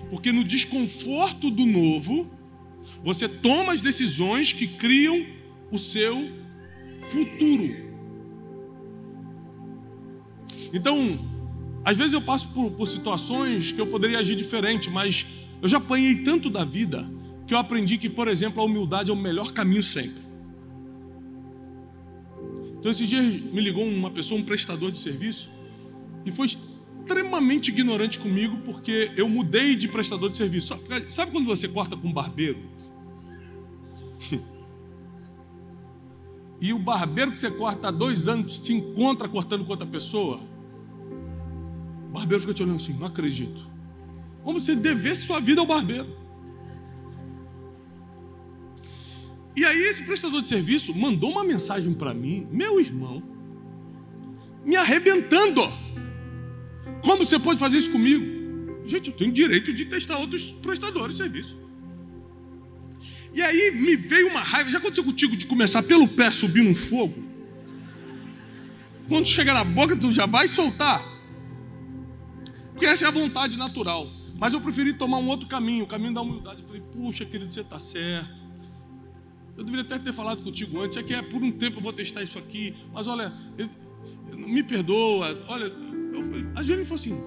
Porque 0.09 0.31
no 0.31 0.43
desconforto 0.43 1.49
do 1.51 1.65
novo, 1.65 2.29
você 3.03 3.27
toma 3.27 3.73
as 3.73 3.81
decisões 3.81 4.51
que 4.51 4.67
criam 4.67 5.25
o 5.71 5.77
seu 5.77 6.29
futuro. 7.09 7.85
Então, 10.73 11.19
às 11.83 11.95
vezes 11.97 12.13
eu 12.13 12.21
passo 12.21 12.49
por, 12.49 12.71
por 12.71 12.87
situações 12.87 13.71
que 13.71 13.79
eu 13.79 13.87
poderia 13.87 14.19
agir 14.19 14.35
diferente, 14.35 14.89
mas 14.89 15.25
eu 15.61 15.69
já 15.69 15.77
apanhei 15.77 16.15
tanto 16.15 16.49
da 16.49 16.65
vida 16.65 17.09
que 17.47 17.53
eu 17.53 17.57
aprendi 17.57 17.97
que, 17.97 18.09
por 18.09 18.27
exemplo, 18.27 18.61
a 18.61 18.65
humildade 18.65 19.11
é 19.11 19.13
o 19.13 19.17
melhor 19.17 19.51
caminho 19.51 19.83
sempre. 19.83 20.23
Então, 22.79 22.91
esses 22.91 23.07
dias 23.07 23.23
me 23.23 23.61
ligou 23.61 23.83
uma 23.83 24.11
pessoa, 24.11 24.39
um 24.39 24.43
prestador 24.43 24.91
de 24.91 24.99
serviço, 24.99 25.49
e 26.25 26.31
foi 26.31 26.47
extremamente 26.47 27.69
ignorante 27.69 28.17
comigo 28.17 28.57
porque 28.65 29.11
eu 29.15 29.29
mudei 29.29 29.75
de 29.75 29.87
prestador 29.87 30.29
de 30.29 30.37
serviço. 30.37 30.77
Sabe 31.09 31.31
quando 31.31 31.45
você 31.45 31.67
corta 31.67 31.95
com 31.95 32.07
um 32.07 32.13
barbeiro? 32.13 32.59
e 36.59 36.73
o 36.73 36.79
barbeiro 36.79 37.31
que 37.31 37.37
você 37.37 37.51
corta 37.51 37.89
há 37.89 37.91
dois 37.91 38.27
anos 38.27 38.57
te 38.57 38.73
encontra 38.73 39.29
cortando 39.29 39.63
com 39.63 39.71
outra 39.71 39.85
pessoa? 39.85 40.39
O 42.09 42.13
barbeiro 42.13 42.41
fica 42.41 42.53
te 42.53 42.63
olhando 42.63 42.77
assim, 42.77 42.93
não 42.93 43.05
acredito. 43.05 43.69
Como 44.43 44.59
se 44.59 44.75
devesse 44.75 45.27
sua 45.27 45.39
vida 45.39 45.61
ao 45.61 45.67
barbeiro. 45.67 46.25
E 49.55 49.63
aí 49.63 49.83
esse 49.83 50.03
prestador 50.03 50.41
de 50.41 50.49
serviço 50.49 50.93
mandou 50.93 51.31
uma 51.31 51.43
mensagem 51.43 51.93
para 51.93 52.13
mim, 52.13 52.47
meu 52.51 52.79
irmão, 52.79 53.23
me 54.65 54.75
arrebentando. 54.75 55.61
Como 57.05 57.23
você 57.23 57.37
pode 57.37 57.59
fazer 57.59 57.77
isso 57.77 57.91
comigo? 57.91 58.25
Gente, 58.85 59.09
eu 59.11 59.15
tenho 59.15 59.31
direito 59.31 59.71
de 59.71 59.85
testar 59.85 60.17
outros 60.17 60.49
prestadores 60.51 61.15
de 61.15 61.23
serviço. 61.23 61.55
E 63.33 63.41
aí 63.41 63.71
me 63.71 63.95
veio 63.95 64.27
uma 64.27 64.41
raiva. 64.41 64.71
Já 64.71 64.79
aconteceu 64.79 65.03
contigo 65.03 65.37
de 65.37 65.45
começar 65.45 65.83
pelo 65.83 66.07
pé 66.07 66.31
subir 66.31 66.63
num 66.63 66.73
fogo? 66.73 67.23
Quando 69.07 69.27
chegar 69.27 69.53
na 69.53 69.63
boca, 69.63 69.95
tu 69.95 70.11
já 70.11 70.25
vai 70.25 70.47
soltar. 70.47 71.03
Porque 72.71 72.85
essa 72.85 73.05
é 73.05 73.07
a 73.07 73.11
vontade 73.11 73.55
natural. 73.55 74.09
Mas 74.39 74.53
eu 74.53 74.59
preferi 74.59 74.93
tomar 74.93 75.19
um 75.19 75.27
outro 75.27 75.47
caminho, 75.47 75.83
o 75.83 75.87
caminho 75.87 76.13
da 76.13 76.21
humildade. 76.21 76.61
Eu 76.61 76.67
falei, 76.67 76.81
puxa, 76.91 77.23
querido, 77.23 77.53
você 77.53 77.61
está 77.61 77.79
certo. 77.79 78.45
Eu 79.55 79.63
deveria 79.63 79.85
até 79.85 79.97
ter 79.97 80.11
falado 80.11 80.43
contigo 80.43 80.81
antes, 80.81 80.97
é 80.97 81.03
que 81.03 81.13
é 81.13 81.21
por 81.21 81.41
um 81.41 81.51
tempo 81.51 81.77
eu 81.77 81.81
vou 81.81 81.93
testar 81.93 82.21
isso 82.21 82.37
aqui, 82.37 82.75
mas 82.93 83.07
olha, 83.07 83.31
eu, 83.57 83.69
eu, 84.29 84.37
me 84.37 84.61
perdoa, 84.61 85.45
olha, 85.47 85.71
eu 86.19 86.23
falei, 86.23 86.45
a 86.55 86.63
Jenny 86.63 86.85
falou 86.85 86.95
assim, 86.95 87.17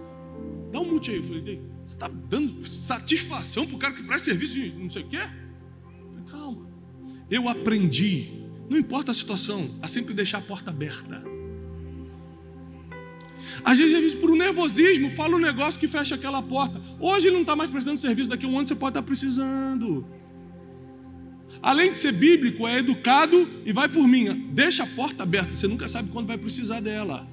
dá 0.73 0.81
um 0.81 0.85
mute 0.85 1.11
aí. 1.11 1.17
Eu 1.17 1.25
falei, 1.25 1.63
você 1.87 1.95
está 1.95 2.09
dando 2.09 2.65
satisfação 2.67 3.67
para 3.67 3.77
o 3.77 3.79
cara 3.79 3.95
que 3.95 4.03
presta 4.03 4.27
serviço 4.31 4.55
de 4.55 4.73
não 4.73 4.91
sei 4.91 5.03
o 5.03 5.09
quê? 5.09 5.19
Falei, 5.19 6.25
calma. 6.31 6.67
Eu 7.31 7.49
aprendi, 7.49 8.43
não 8.69 8.79
importa 8.79 9.11
a 9.11 9.15
situação, 9.15 9.79
a 9.83 9.89
sempre 9.89 10.15
deixar 10.15 10.39
a 10.39 10.43
porta 10.43 10.71
aberta. 10.71 11.23
Às 13.65 13.79
vezes, 13.79 13.97
a 13.97 14.01
gente, 14.01 14.17
por 14.17 14.31
um 14.31 14.37
nervosismo, 14.37 15.11
fala 15.11 15.37
um 15.37 15.41
negócio 15.41 15.79
que 15.79 15.89
fecha 15.89 16.15
aquela 16.15 16.43
porta. 16.43 16.81
Hoje 17.01 17.29
ele 17.29 17.35
não 17.35 17.43
está 17.43 17.57
mais 17.57 17.71
prestando 17.71 17.99
serviço, 17.99 18.29
daqui 18.29 18.47
a 18.47 18.49
um 18.49 18.59
ano 18.59 18.69
você 18.69 18.75
pode 18.75 18.91
estar 18.91 19.03
precisando 19.03 20.07
além 21.63 21.93
de 21.93 21.99
ser 21.99 22.13
bíblico, 22.13 22.67
é 22.67 22.79
educado 22.79 23.49
e 23.65 23.73
vai 23.73 23.89
por 23.89 24.07
mim. 24.07 24.49
Deixa 24.53 24.83
a 24.83 24.87
porta 24.87 25.23
aberta, 25.23 25.55
você 25.55 25.67
nunca 25.67 25.89
sabe 25.89 26.11
quando 26.11 26.27
vai 26.27 26.39
precisar 26.39 26.81
dela. 26.81 27.27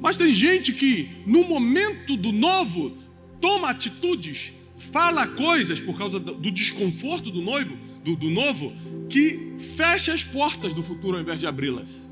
Mas 0.00 0.16
tem 0.16 0.32
gente 0.32 0.72
que, 0.72 1.10
no 1.26 1.44
momento 1.44 2.16
do 2.16 2.32
novo, 2.32 2.96
toma 3.40 3.70
atitudes, 3.70 4.52
fala 4.76 5.26
coisas 5.26 5.78
por 5.78 5.96
causa 5.96 6.18
do 6.18 6.50
desconforto 6.50 7.30
do 7.30 7.42
noivo, 7.42 7.76
do, 8.02 8.16
do 8.16 8.30
novo, 8.30 8.72
que 9.08 9.56
fecha 9.76 10.14
as 10.14 10.24
portas 10.24 10.72
do 10.72 10.82
futuro 10.82 11.16
ao 11.16 11.22
invés 11.22 11.38
de 11.38 11.46
abri-las. 11.46 12.08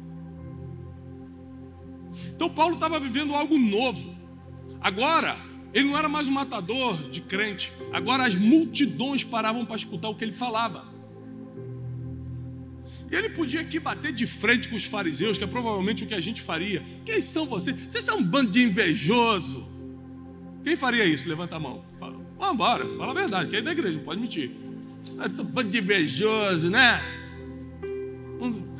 Então 2.35 2.51
Paulo 2.51 2.74
estava 2.74 3.01
vivendo 3.01 3.35
algo 3.35 3.59
novo. 3.59 4.14
Agora, 4.81 5.38
ele 5.72 5.88
não 5.88 5.98
era 5.98 6.09
mais 6.09 6.29
um 6.29 6.33
matador 6.33 7.09
de 7.09 7.20
crente. 7.22 7.72
Agora 7.92 8.27
as 8.27 8.37
multidões 8.37 9.24
paravam 9.24 9.64
para 9.64 9.77
escutar 9.77 10.09
o 10.09 10.14
que 10.14 10.24
ele 10.24 10.33
falava. 10.33 10.97
E 13.11 13.16
ele 13.16 13.31
podia 13.31 13.61
aqui 13.61 13.81
bater 13.81 14.12
de 14.12 14.27
frente 14.27 14.68
com 14.68 14.77
os 14.77 14.85
fariseus, 14.85 15.38
que 15.38 15.44
é 15.44 15.47
provavelmente 15.47 16.05
o 16.05 16.07
que 16.07 16.14
a 16.14 16.21
gente 16.21 16.42
faria. 16.42 16.85
Quem 17.05 17.21
são 17.21 17.47
vocês? 17.47 17.77
Vocês 17.88 18.05
são 18.05 18.18
um 18.18 18.23
bando 18.23 18.51
de 18.51 18.62
invejoso. 18.62 19.66
Quem 20.62 20.77
faria 20.77 21.05
isso? 21.05 21.29
Levanta 21.29 21.57
a 21.57 21.61
mão. 21.61 21.85
Fala, 21.99 22.21
vamos 22.38 22.55
embora, 22.55 22.87
fala 22.99 23.12
a 23.12 23.14
verdade, 23.14 23.51
que 23.51 23.57
é 23.57 23.62
da 23.62 23.73
igreja, 23.73 23.97
não 23.97 24.05
pode 24.05 24.21
mentir. 24.21 24.51
É 25.18 25.40
um 25.40 25.44
bando 25.44 25.71
de 25.71 25.79
invejoso, 25.79 26.68
né? 26.68 27.01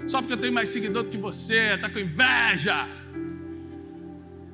Só 0.07 0.21
porque 0.21 0.35
eu 0.35 0.39
tenho 0.39 0.53
mais 0.53 0.69
seguidor 0.69 1.05
do 1.05 1.11
que 1.11 1.17
você, 1.17 1.79
tá 1.79 1.89
com 1.89 1.99
inveja. 1.99 2.87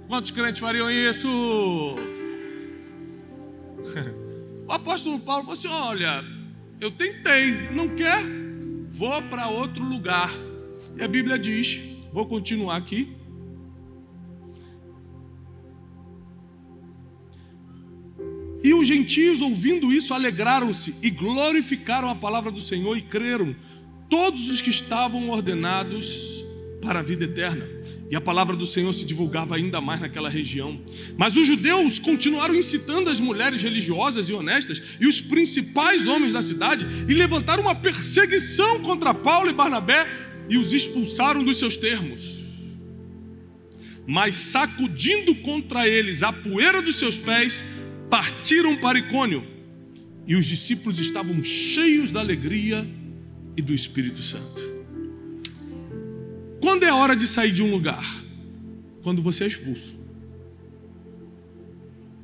Quantos 0.06 0.30
crentes 0.30 0.60
fariam 0.60 0.90
isso? 0.90 1.28
O 4.66 4.72
apóstolo 4.72 5.20
Paulo 5.20 5.42
falou 5.42 5.58
assim: 5.58 5.68
Olha, 5.68 6.24
eu 6.80 6.90
tentei, 6.90 7.70
não 7.70 7.86
quer? 7.90 8.43
Vou 8.96 9.20
para 9.22 9.48
outro 9.48 9.82
lugar. 9.82 10.30
E 10.96 11.02
a 11.02 11.08
Bíblia 11.08 11.36
diz: 11.36 11.80
Vou 12.12 12.26
continuar 12.26 12.76
aqui. 12.76 13.16
E 18.62 18.72
os 18.72 18.86
gentios, 18.86 19.42
ouvindo 19.42 19.92
isso, 19.92 20.14
alegraram-se 20.14 20.94
e 21.02 21.10
glorificaram 21.10 22.08
a 22.08 22.14
palavra 22.14 22.52
do 22.52 22.60
Senhor 22.60 22.96
e 22.96 23.02
creram, 23.02 23.54
todos 24.08 24.48
os 24.48 24.62
que 24.62 24.70
estavam 24.70 25.28
ordenados 25.28 26.44
para 26.80 27.00
a 27.00 27.02
vida 27.02 27.24
eterna. 27.24 27.73
E 28.10 28.16
a 28.16 28.20
palavra 28.20 28.54
do 28.54 28.66
Senhor 28.66 28.92
se 28.92 29.04
divulgava 29.04 29.56
ainda 29.56 29.80
mais 29.80 30.00
naquela 30.00 30.28
região. 30.28 30.80
Mas 31.16 31.36
os 31.36 31.46
judeus 31.46 31.98
continuaram 31.98 32.54
incitando 32.54 33.08
as 33.08 33.20
mulheres 33.20 33.62
religiosas 33.62 34.28
e 34.28 34.32
honestas 34.32 34.82
e 35.00 35.06
os 35.06 35.20
principais 35.20 36.06
homens 36.06 36.32
da 36.32 36.42
cidade 36.42 36.86
e 37.08 37.14
levantaram 37.14 37.62
uma 37.62 37.74
perseguição 37.74 38.80
contra 38.80 39.14
Paulo 39.14 39.48
e 39.48 39.52
Barnabé 39.52 40.06
e 40.48 40.58
os 40.58 40.72
expulsaram 40.72 41.42
dos 41.42 41.58
seus 41.58 41.76
termos. 41.76 42.44
Mas 44.06 44.34
sacudindo 44.34 45.34
contra 45.36 45.88
eles 45.88 46.22
a 46.22 46.30
poeira 46.30 46.82
dos 46.82 46.96
seus 46.96 47.16
pés, 47.16 47.64
partiram 48.10 48.76
para 48.76 48.98
Icônio. 48.98 49.52
e 50.26 50.36
os 50.36 50.46
discípulos 50.46 50.98
estavam 50.98 51.44
cheios 51.44 52.10
da 52.10 52.20
alegria 52.20 52.88
e 53.56 53.60
do 53.60 53.74
Espírito 53.74 54.22
Santo. 54.22 54.73
Quando 56.74 56.82
é 56.82 56.92
hora 56.92 57.14
de 57.14 57.28
sair 57.28 57.52
de 57.52 57.62
um 57.62 57.70
lugar? 57.70 58.04
Quando 59.04 59.22
você 59.22 59.44
é 59.44 59.46
expulso. 59.46 59.96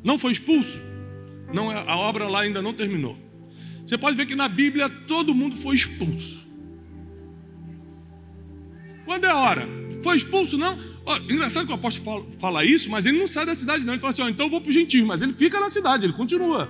Não 0.02 0.18
foi 0.18 0.32
expulso? 0.32 0.76
Não, 1.54 1.70
a 1.70 1.96
obra 1.96 2.26
lá 2.26 2.40
ainda 2.40 2.60
não 2.60 2.74
terminou. 2.74 3.16
Você 3.86 3.96
pode 3.96 4.16
ver 4.16 4.26
que 4.26 4.34
na 4.34 4.48
Bíblia 4.48 4.88
todo 4.88 5.32
mundo 5.32 5.54
foi 5.54 5.76
expulso. 5.76 6.44
Quando 9.04 9.24
é 9.24 9.32
hora? 9.32 9.68
Foi 10.02 10.16
expulso, 10.16 10.58
não? 10.58 10.76
Oh, 11.06 11.16
engraçado 11.32 11.66
que 11.66 11.72
o 11.72 11.76
apóstolo 11.76 12.26
fala, 12.40 12.64
isso, 12.64 12.90
mas 12.90 13.06
ele 13.06 13.20
não 13.20 13.28
sai 13.28 13.46
da 13.46 13.54
cidade, 13.54 13.84
não. 13.84 13.92
Ele 13.92 14.00
fala 14.00 14.12
assim: 14.12 14.22
oh, 14.22 14.28
então 14.28 14.46
eu 14.46 14.50
vou 14.50 14.60
para 14.60 14.70
o 14.70 14.72
gentio, 14.72 15.06
mas 15.06 15.22
ele 15.22 15.32
fica 15.32 15.60
na 15.60 15.70
cidade, 15.70 16.06
ele 16.06 16.12
continua. 16.12 16.68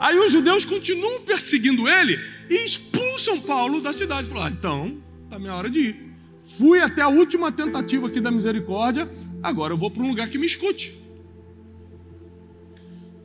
Aí 0.00 0.18
os 0.18 0.32
judeus 0.32 0.64
continuam 0.64 1.20
perseguindo 1.20 1.86
ele 1.86 2.18
e 2.48 2.64
expulsam 2.64 3.42
Paulo 3.42 3.82
da 3.82 3.92
cidade. 3.92 4.26
Falou: 4.26 4.44
ah, 4.44 4.50
então, 4.50 4.96
está 5.24 5.38
minha 5.38 5.54
hora 5.54 5.68
de 5.68 5.80
ir. 5.80 6.13
Fui 6.44 6.80
até 6.80 7.02
a 7.02 7.08
última 7.08 7.50
tentativa 7.50 8.06
aqui 8.06 8.20
da 8.20 8.30
misericórdia, 8.30 9.10
agora 9.42 9.72
eu 9.72 9.78
vou 9.78 9.90
para 9.90 10.02
um 10.02 10.08
lugar 10.08 10.28
que 10.28 10.38
me 10.38 10.46
escute. 10.46 10.94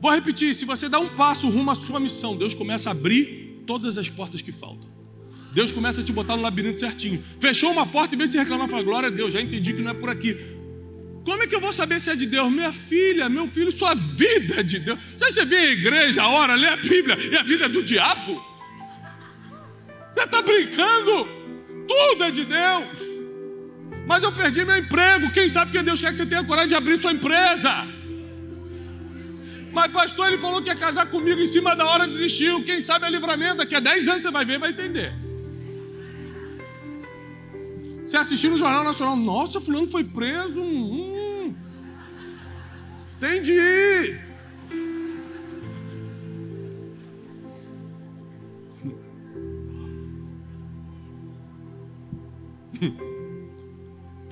Vou 0.00 0.10
repetir: 0.12 0.54
se 0.54 0.64
você 0.64 0.88
dá 0.88 0.98
um 0.98 1.10
passo 1.10 1.48
rumo 1.48 1.70
à 1.70 1.74
sua 1.74 2.00
missão, 2.00 2.36
Deus 2.36 2.54
começa 2.54 2.88
a 2.88 2.92
abrir 2.92 3.62
todas 3.66 3.98
as 3.98 4.08
portas 4.08 4.40
que 4.40 4.50
faltam. 4.50 4.88
Deus 5.52 5.70
começa 5.70 6.00
a 6.00 6.04
te 6.04 6.12
botar 6.12 6.36
no 6.36 6.42
labirinto 6.42 6.80
certinho. 6.80 7.22
Fechou 7.38 7.70
uma 7.72 7.86
porta, 7.86 8.14
em 8.14 8.18
vez 8.18 8.30
de 8.30 8.38
reclamar, 8.38 8.68
fala: 8.68 8.82
Glória 8.82 9.08
a 9.08 9.10
Deus, 9.10 9.32
já 9.32 9.40
entendi 9.40 9.74
que 9.74 9.82
não 9.82 9.90
é 9.90 9.94
por 9.94 10.08
aqui. 10.08 10.36
Como 11.24 11.42
é 11.42 11.46
que 11.46 11.54
eu 11.54 11.60
vou 11.60 11.72
saber 11.72 12.00
se 12.00 12.10
é 12.10 12.16
de 12.16 12.24
Deus? 12.24 12.50
Minha 12.50 12.72
filha, 12.72 13.28
meu 13.28 13.46
filho, 13.46 13.70
sua 13.70 13.94
vida 13.94 14.60
é 14.60 14.62
de 14.62 14.78
Deus. 14.78 14.98
Você 15.18 15.44
vem 15.44 15.58
à 15.58 15.72
igreja, 15.72 16.26
ora, 16.26 16.54
lê 16.54 16.66
a 16.66 16.76
Bíblia 16.76 17.18
e 17.30 17.36
a 17.36 17.42
vida 17.42 17.66
é 17.66 17.68
do 17.68 17.82
diabo? 17.82 18.42
Você 20.14 20.24
está 20.24 20.40
brincando? 20.40 21.28
Tudo 21.86 22.24
é 22.24 22.30
de 22.30 22.44
Deus. 22.44 23.09
Mas 24.10 24.24
eu 24.24 24.32
perdi 24.38 24.64
meu 24.68 24.76
emprego. 24.76 25.30
Quem 25.36 25.48
sabe 25.48 25.70
que 25.70 25.82
Deus 25.88 26.00
quer 26.00 26.10
que 26.10 26.16
você 26.16 26.26
tenha 26.26 26.42
coragem 26.42 26.70
de 26.70 26.74
abrir 26.74 27.00
sua 27.00 27.12
empresa? 27.16 27.72
Mas, 29.76 29.92
pastor, 29.92 30.26
ele 30.28 30.38
falou 30.44 30.60
que 30.60 30.68
ia 30.68 30.74
casar 30.74 31.06
comigo 31.06 31.40
em 31.40 31.46
cima 31.46 31.76
da 31.76 31.84
hora, 31.86 32.08
desistiu. 32.08 32.64
Quem 32.64 32.80
sabe 32.80 33.06
é 33.06 33.10
livramento. 33.10 33.58
Daqui 33.58 33.76
a 33.76 33.78
10 33.78 34.08
anos 34.08 34.22
você 34.24 34.32
vai 34.32 34.44
ver 34.44 34.58
vai 34.58 34.70
entender. 34.70 35.12
Você 38.04 38.16
assistiu 38.16 38.50
no 38.50 38.58
Jornal 38.58 38.82
Nacional, 38.82 39.14
nossa, 39.14 39.60
fulano 39.60 39.86
foi 39.86 40.02
preso. 40.02 40.60
Hum, 40.60 41.54
entendi. 43.16 44.18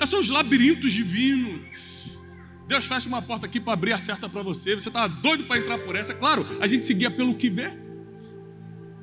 Esses 0.09 0.11
são 0.11 0.21
os 0.21 0.31
labirintos 0.31 0.91
divinos. 0.91 2.17
Deus 2.67 2.87
fecha 2.87 3.07
uma 3.07 3.21
porta 3.21 3.45
aqui 3.45 3.61
para 3.61 3.75
abrir 3.75 3.93
a 3.93 3.99
certa 3.99 4.27
para 4.27 4.43
você. 4.43 4.75
Você 4.75 4.89
está 4.89 5.07
doido 5.07 5.45
para 5.45 5.59
entrar 5.59 5.79
por 5.81 5.95
essa. 5.95 6.15
Claro, 6.15 6.47
a 6.61 6.67
gente 6.67 6.87
se 6.87 6.95
guia 6.95 7.11
pelo 7.11 7.35
que 7.35 7.51
vê. 7.51 7.75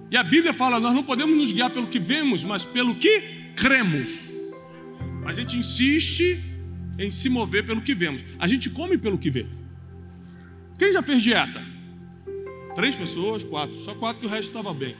E 0.10 0.18
a 0.18 0.24
Bíblia 0.24 0.52
fala: 0.52 0.80
nós 0.80 0.96
não 0.96 1.04
podemos 1.04 1.38
nos 1.38 1.52
guiar 1.52 1.70
pelo 1.70 1.86
que 1.86 2.00
vemos, 2.00 2.44
mas 2.44 2.66
pelo 2.66 2.96
que 2.96 3.52
cremos. 3.56 4.10
A 5.26 5.32
gente 5.32 5.56
insiste 5.56 6.44
em 6.98 7.12
se 7.12 7.30
mover 7.30 7.64
pelo 7.68 7.82
que 7.82 7.94
vemos. 7.94 8.26
A 8.40 8.48
gente 8.48 8.68
come 8.68 8.98
pelo 8.98 9.20
que 9.20 9.30
vê. 9.30 9.46
Quem 10.80 10.92
já 10.92 11.04
fez 11.04 11.22
dieta? 11.22 11.62
Três 12.74 12.96
pessoas, 12.96 13.44
quatro. 13.44 13.76
Só 13.84 13.94
quatro 13.94 14.22
que 14.22 14.26
o 14.26 14.30
resto 14.30 14.48
estava 14.48 14.74
bem. 14.74 14.96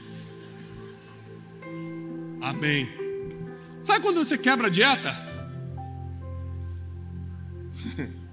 Amém. 2.40 2.88
Sabe 3.80 4.02
quando 4.02 4.18
você 4.18 4.38
quebra 4.38 4.68
a 4.68 4.70
dieta? 4.70 5.25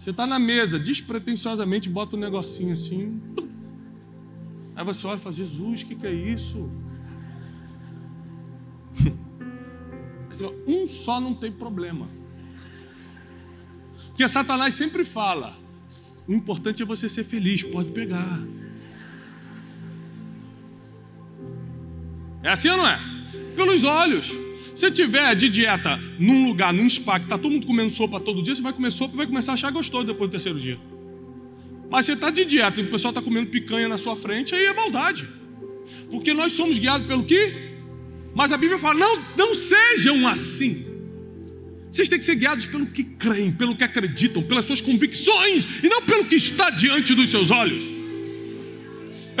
Você 0.00 0.10
está 0.10 0.26
na 0.26 0.38
mesa, 0.38 0.78
despretensiosamente 0.78 1.88
bota 1.88 2.16
um 2.16 2.18
negocinho 2.18 2.72
assim. 2.72 3.20
Aí 4.74 4.82
você 4.82 5.06
olha 5.06 5.18
e 5.18 5.20
fala: 5.20 5.34
Jesus, 5.34 5.82
o 5.82 5.86
que, 5.86 5.94
que 5.94 6.06
é 6.06 6.12
isso? 6.12 6.70
Um 10.66 10.86
só 10.86 11.20
não 11.20 11.34
tem 11.34 11.52
problema. 11.52 12.08
Porque 14.06 14.26
Satanás 14.26 14.74
sempre 14.74 15.04
fala: 15.04 15.54
o 16.26 16.32
importante 16.32 16.82
é 16.82 16.86
você 16.86 17.10
ser 17.10 17.24
feliz, 17.24 17.62
pode 17.62 17.92
pegar. 17.92 18.40
É 22.42 22.48
assim 22.48 22.70
ou 22.70 22.78
não 22.78 22.88
é? 22.88 22.98
Pelos 23.54 23.84
olhos. 23.84 24.32
Se 24.80 24.90
tiver 24.90 25.36
de 25.36 25.50
dieta 25.50 26.00
num 26.18 26.46
lugar, 26.46 26.72
num 26.72 26.88
spa, 26.88 27.18
que 27.18 27.26
está 27.26 27.36
todo 27.36 27.52
mundo 27.52 27.66
comendo 27.66 27.90
sopa 27.90 28.18
todo 28.18 28.42
dia, 28.42 28.54
você 28.54 28.62
vai 28.62 28.72
comer 28.72 28.90
sopa 28.90 29.12
e 29.12 29.16
vai 29.18 29.26
começar 29.26 29.52
a 29.52 29.54
achar 29.54 29.70
gostoso 29.70 30.06
depois 30.06 30.30
do 30.30 30.32
terceiro 30.32 30.58
dia. 30.58 30.80
Mas 31.90 32.06
você 32.06 32.14
está 32.14 32.30
de 32.30 32.46
dieta 32.46 32.80
e 32.80 32.84
o 32.84 32.90
pessoal 32.90 33.10
está 33.10 33.20
comendo 33.20 33.50
picanha 33.50 33.86
na 33.86 33.98
sua 33.98 34.16
frente, 34.16 34.54
aí 34.54 34.64
é 34.64 34.72
maldade. 34.72 35.28
Porque 36.10 36.32
nós 36.32 36.52
somos 36.52 36.78
guiados 36.78 37.06
pelo 37.06 37.24
quê? 37.24 37.74
Mas 38.34 38.52
a 38.52 38.56
Bíblia 38.56 38.78
fala: 38.78 38.98
não, 38.98 39.22
não 39.36 39.54
sejam 39.54 40.26
assim. 40.26 40.86
Vocês 41.90 42.08
têm 42.08 42.18
que 42.18 42.24
ser 42.24 42.36
guiados 42.36 42.64
pelo 42.64 42.86
que 42.86 43.04
creem, 43.04 43.52
pelo 43.52 43.76
que 43.76 43.84
acreditam, 43.84 44.42
pelas 44.42 44.64
suas 44.64 44.80
convicções, 44.80 45.68
e 45.82 45.90
não 45.90 46.00
pelo 46.00 46.24
que 46.24 46.36
está 46.36 46.70
diante 46.70 47.14
dos 47.14 47.28
seus 47.28 47.50
olhos. 47.50 47.99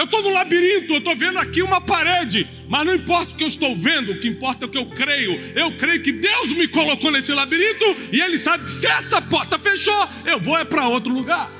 Eu 0.00 0.04
estou 0.04 0.22
no 0.22 0.30
labirinto, 0.30 0.94
eu 0.94 0.96
estou 0.96 1.14
vendo 1.14 1.38
aqui 1.38 1.60
uma 1.60 1.78
parede, 1.78 2.48
mas 2.66 2.86
não 2.86 2.94
importa 2.94 3.34
o 3.34 3.36
que 3.36 3.44
eu 3.44 3.48
estou 3.48 3.76
vendo, 3.76 4.12
o 4.12 4.18
que 4.18 4.28
importa 4.28 4.64
é 4.64 4.66
o 4.66 4.70
que 4.70 4.78
eu 4.78 4.86
creio. 4.86 5.38
Eu 5.54 5.76
creio 5.76 6.02
que 6.02 6.10
Deus 6.10 6.52
me 6.52 6.66
colocou 6.66 7.10
nesse 7.10 7.34
labirinto 7.34 7.84
e 8.10 8.18
Ele 8.18 8.38
sabe 8.38 8.64
que 8.64 8.72
se 8.72 8.86
essa 8.86 9.20
porta 9.20 9.58
fechou, 9.58 10.08
eu 10.24 10.40
vou 10.40 10.56
é 10.56 10.64
para 10.64 10.88
outro 10.88 11.12
lugar. 11.12 11.50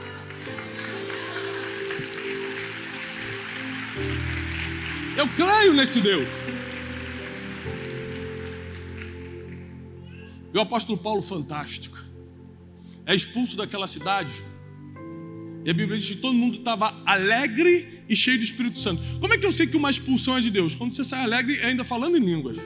Eu 5.18 5.28
creio 5.36 5.74
nesse 5.74 6.00
Deus. 6.00 6.30
E 10.54 10.56
o 10.56 10.60
apóstolo 10.62 10.96
Paulo, 10.96 11.20
fantástico, 11.20 11.98
é 13.04 13.14
expulso 13.14 13.54
daquela 13.54 13.86
cidade 13.86 14.32
e 15.64 15.70
a 15.70 15.74
Bíblia 15.74 15.98
diz 15.98 16.08
que 16.08 16.16
todo 16.16 16.34
mundo 16.34 16.58
estava 16.58 17.02
alegre 17.04 18.02
e 18.08 18.16
cheio 18.16 18.38
do 18.38 18.44
Espírito 18.44 18.78
Santo. 18.78 19.02
Como 19.20 19.32
é 19.34 19.38
que 19.38 19.44
eu 19.44 19.52
sei 19.52 19.66
que 19.66 19.76
uma 19.76 19.90
expulsão 19.90 20.36
é 20.36 20.40
de 20.40 20.50
Deus? 20.50 20.74
Quando 20.74 20.94
você 20.94 21.04
sai 21.04 21.22
alegre 21.22 21.56
e 21.56 21.62
ainda 21.62 21.84
falando 21.84 22.16
em 22.16 22.24
línguas. 22.24 22.58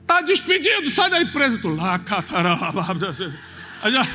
Está 0.00 0.20
despedido, 0.20 0.90
sai 0.90 1.10
da 1.10 1.20
empresa. 1.20 1.58
Tu 1.58 1.68
lá, 1.68 2.02
já, 3.90 4.08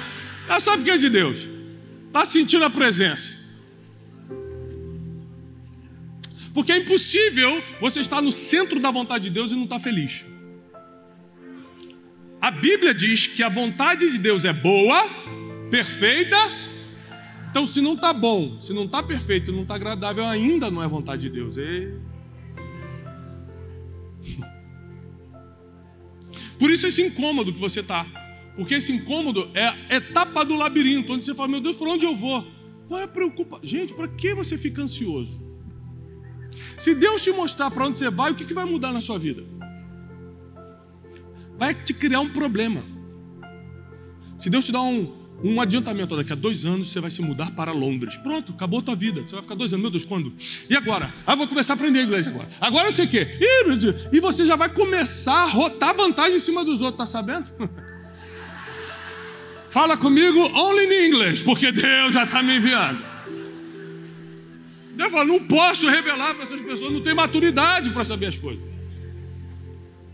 já 0.47 0.59
sabe 0.59 0.83
que 0.83 0.91
é 0.91 0.97
de 0.97 1.09
Deus. 1.09 1.49
Está 2.07 2.25
sentindo 2.25 2.63
a 2.63 2.69
presença. 2.69 3.37
Porque 6.53 6.71
é 6.71 6.77
impossível 6.77 7.63
você 7.81 8.01
estar 8.01 8.21
no 8.21 8.31
centro 8.31 8.79
da 8.79 8.91
vontade 8.91 9.25
de 9.25 9.29
Deus 9.31 9.51
e 9.51 9.55
não 9.55 9.63
estar 9.63 9.79
feliz. 9.79 10.23
A 12.39 12.51
Bíblia 12.51 12.93
diz 12.93 13.25
que 13.25 13.41
a 13.41 13.49
vontade 13.49 14.11
de 14.11 14.17
Deus 14.17 14.45
é 14.45 14.53
boa, 14.53 15.09
perfeita. 15.73 16.37
Então, 17.49 17.65
se 17.65 17.81
não 17.81 17.95
está 17.95 18.13
bom, 18.13 18.59
se 18.61 18.71
não 18.71 18.85
está 18.85 19.01
perfeito, 19.01 19.51
não 19.51 19.63
está 19.63 19.73
agradável, 19.73 20.23
ainda 20.23 20.69
não 20.69 20.83
é 20.83 20.87
vontade 20.87 21.23
de 21.23 21.31
Deus. 21.31 21.57
E... 21.57 21.97
Por 26.59 26.69
isso 26.69 26.85
esse 26.85 27.01
incômodo 27.01 27.51
que 27.51 27.59
você 27.59 27.79
está. 27.79 28.05
Porque 28.55 28.75
esse 28.75 28.91
incômodo 28.91 29.49
é 29.55 29.65
a 29.65 29.75
etapa 29.89 30.45
do 30.45 30.55
labirinto, 30.55 31.11
onde 31.11 31.25
você 31.25 31.33
fala, 31.33 31.47
meu 31.47 31.59
Deus, 31.59 31.75
por 31.75 31.87
onde 31.87 32.05
eu 32.05 32.15
vou? 32.15 32.45
Qual 32.87 32.99
é 32.99 33.05
a 33.05 33.07
preocupação? 33.07 33.65
Gente, 33.67 33.95
para 33.95 34.07
que 34.07 34.35
você 34.35 34.59
fica 34.59 34.83
ansioso? 34.83 35.41
Se 36.77 36.93
Deus 36.93 37.23
te 37.23 37.31
mostrar 37.31 37.71
para 37.71 37.87
onde 37.87 37.97
você 37.97 38.11
vai, 38.11 38.31
o 38.31 38.35
que, 38.35 38.45
que 38.45 38.53
vai 38.53 38.65
mudar 38.65 38.93
na 38.93 39.01
sua 39.01 39.17
vida? 39.17 39.43
Vai 41.57 41.73
te 41.73 41.95
criar 41.95 42.19
um 42.19 42.29
problema. 42.29 42.83
Se 44.37 44.51
Deus 44.51 44.65
te 44.65 44.71
dá 44.71 44.83
um, 44.83 45.22
um 45.43 45.59
adiantamento, 45.59 46.15
daqui 46.15 46.31
a 46.31 46.35
dois 46.35 46.65
anos 46.65 46.89
você 46.89 47.01
vai 47.01 47.11
se 47.11 47.21
mudar 47.21 47.51
para 47.51 47.71
Londres. 47.73 48.15
Pronto, 48.17 48.53
acabou 48.53 48.79
a 48.79 48.81
tua 48.81 48.95
vida. 48.95 49.21
Você 49.21 49.33
vai 49.33 49.41
ficar 49.41 49.55
dois 49.55 49.73
anos, 49.73 49.81
meu 49.81 49.91
Deus, 49.91 50.03
quando? 50.03 50.33
E 50.69 50.75
agora? 50.75 51.13
Ah, 51.27 51.35
vou 51.35 51.47
começar 51.47 51.73
a 51.73 51.75
aprender 51.75 52.01
inglês 52.01 52.25
agora. 52.25 52.47
Agora 52.61 52.87
eu 52.87 52.93
sei 52.93 53.05
o 53.05 53.09
quê. 53.09 53.37
E, 54.11 54.19
você 54.21 54.45
já 54.45 54.55
vai 54.55 54.69
começar 54.69 55.43
a 55.43 55.45
rotar 55.45 55.93
vantagem 55.95 56.37
em 56.37 56.39
cima 56.39 56.63
dos 56.63 56.79
outros, 56.79 56.97
tá 56.97 57.05
sabendo? 57.05 57.51
Fala 59.69 59.97
comigo 59.97 60.39
only 60.39 60.85
in 60.85 61.07
English, 61.07 61.43
porque 61.43 61.71
Deus 61.71 62.13
já 62.13 62.23
está 62.23 62.41
me 62.41 62.57
enviando. 62.57 63.03
Deus 64.95 65.11
fala, 65.11 65.25
não 65.25 65.39
posso 65.39 65.89
revelar 65.89 66.35
para 66.35 66.43
essas 66.43 66.61
pessoas, 66.61 66.91
não 66.91 67.01
tem 67.01 67.15
maturidade 67.15 67.89
para 67.89 68.05
saber 68.05 68.27
as 68.27 68.37
coisas. 68.37 68.63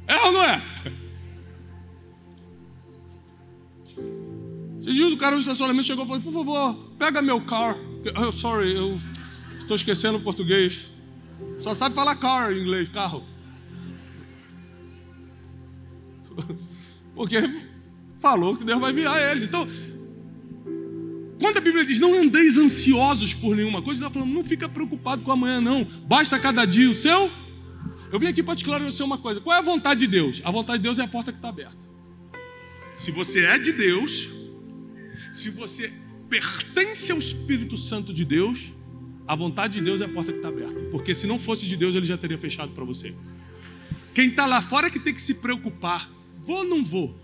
É 0.07 0.15
ou 0.25 0.31
não 0.31 0.43
é? 0.43 0.61
Esses 4.89 4.97
dias 4.97 5.13
o 5.13 5.17
cara 5.17 5.35
no 5.35 5.39
estacionamento 5.39 5.85
chegou 5.85 6.03
e 6.03 6.07
falou: 6.07 6.21
Por 6.23 6.33
favor, 6.33 6.73
pega 6.97 7.21
meu 7.21 7.39
car. 7.41 7.77
Oh, 8.17 8.31
sorry, 8.31 8.75
eu 8.75 8.99
estou 9.59 9.75
esquecendo 9.75 10.17
o 10.17 10.21
português. 10.21 10.89
Só 11.59 11.75
sabe 11.75 11.93
falar 11.93 12.15
car 12.15 12.51
em 12.51 12.59
inglês, 12.59 12.89
carro. 12.89 13.23
Porque 17.13 17.37
falou 18.17 18.57
que 18.57 18.63
Deus 18.63 18.79
vai 18.79 18.91
enviar 18.91 19.31
ele. 19.31 19.45
Então, 19.45 19.67
quando 21.39 21.57
a 21.57 21.61
Bíblia 21.61 21.85
diz 21.85 21.99
não 21.99 22.15
andeis 22.15 22.57
ansiosos 22.57 23.31
por 23.31 23.55
nenhuma 23.55 23.83
coisa, 23.83 24.01
está 24.01 24.11
falando 24.11 24.33
não 24.33 24.43
fica 24.43 24.67
preocupado 24.67 25.21
com 25.21 25.31
amanhã, 25.31 25.61
não. 25.61 25.83
Basta 26.07 26.39
cada 26.39 26.65
dia 26.65 26.89
o 26.89 26.95
seu. 26.95 27.29
Eu 28.11 28.19
vim 28.19 28.25
aqui 28.25 28.41
para 28.41 28.55
te 28.55 28.63
esclarecer 28.63 29.05
uma 29.05 29.19
coisa. 29.19 29.39
Qual 29.39 29.55
é 29.55 29.59
a 29.59 29.61
vontade 29.61 29.99
de 29.99 30.07
Deus? 30.07 30.41
A 30.43 30.49
vontade 30.49 30.79
de 30.79 30.83
Deus 30.85 30.97
é 30.97 31.03
a 31.03 31.07
porta 31.07 31.31
que 31.31 31.37
está 31.37 31.49
aberta. 31.49 31.77
Se 32.91 33.11
você 33.11 33.41
é 33.41 33.59
de 33.59 33.71
Deus, 33.71 34.38
se 35.31 35.49
você 35.49 35.91
pertence 36.29 37.11
ao 37.11 37.17
Espírito 37.17 37.77
Santo 37.77 38.13
de 38.13 38.23
Deus, 38.23 38.73
a 39.27 39.35
vontade 39.35 39.79
de 39.79 39.85
Deus 39.85 40.01
é 40.01 40.05
a 40.05 40.09
porta 40.09 40.31
que 40.31 40.37
está 40.37 40.49
aberta. 40.49 40.79
Porque 40.91 41.13
se 41.13 41.27
não 41.27 41.39
fosse 41.39 41.65
de 41.65 41.75
Deus, 41.75 41.95
ele 41.95 42.05
já 42.05 42.17
teria 42.17 42.37
fechado 42.37 42.71
para 42.71 42.83
você. 42.83 43.13
Quem 44.13 44.29
está 44.29 44.45
lá 44.45 44.61
fora 44.61 44.87
é 44.87 44.89
que 44.89 44.99
tem 44.99 45.13
que 45.13 45.21
se 45.21 45.35
preocupar. 45.35 46.09
Vou 46.41 46.57
ou 46.57 46.63
não 46.63 46.83
vou? 46.83 47.15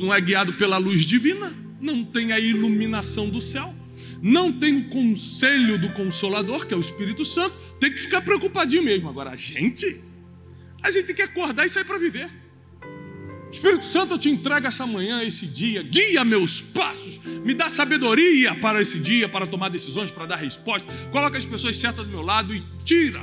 Não 0.00 0.12
é 0.12 0.20
guiado 0.20 0.54
pela 0.54 0.76
luz 0.76 1.06
divina 1.06 1.64
não 1.84 2.02
tem 2.02 2.32
a 2.32 2.40
iluminação 2.40 3.28
do 3.28 3.42
céu, 3.42 3.74
não 4.22 4.50
tem 4.50 4.78
o 4.78 4.88
conselho 4.88 5.76
do 5.76 5.90
Consolador, 5.92 6.66
que 6.66 6.72
é 6.72 6.76
o 6.76 6.80
Espírito 6.80 7.24
Santo, 7.24 7.54
tem 7.78 7.92
que 7.92 8.00
ficar 8.00 8.22
preocupadinho 8.22 8.82
mesmo. 8.82 9.08
Agora, 9.08 9.30
a 9.30 9.36
gente, 9.36 10.00
a 10.82 10.90
gente 10.90 11.04
tem 11.04 11.14
que 11.14 11.22
acordar 11.22 11.66
e 11.66 11.68
sair 11.68 11.84
para 11.84 11.98
viver. 11.98 12.30
Espírito 13.54 13.84
Santo, 13.84 14.14
eu 14.14 14.18
te 14.18 14.28
entrego 14.28 14.66
essa 14.66 14.84
manhã, 14.84 15.22
esse 15.22 15.46
dia, 15.46 15.82
guia 15.82 16.24
meus 16.24 16.60
passos, 16.60 17.18
me 17.44 17.54
dá 17.54 17.68
sabedoria 17.68 18.54
para 18.56 18.82
esse 18.82 18.98
dia, 18.98 19.28
para 19.28 19.46
tomar 19.46 19.68
decisões, 19.68 20.10
para 20.10 20.26
dar 20.26 20.36
resposta. 20.36 20.92
Coloca 21.10 21.38
as 21.38 21.46
pessoas 21.46 21.76
certas 21.76 22.04
do 22.04 22.10
meu 22.10 22.20
lado 22.20 22.52
e 22.54 22.62
tira, 22.84 23.22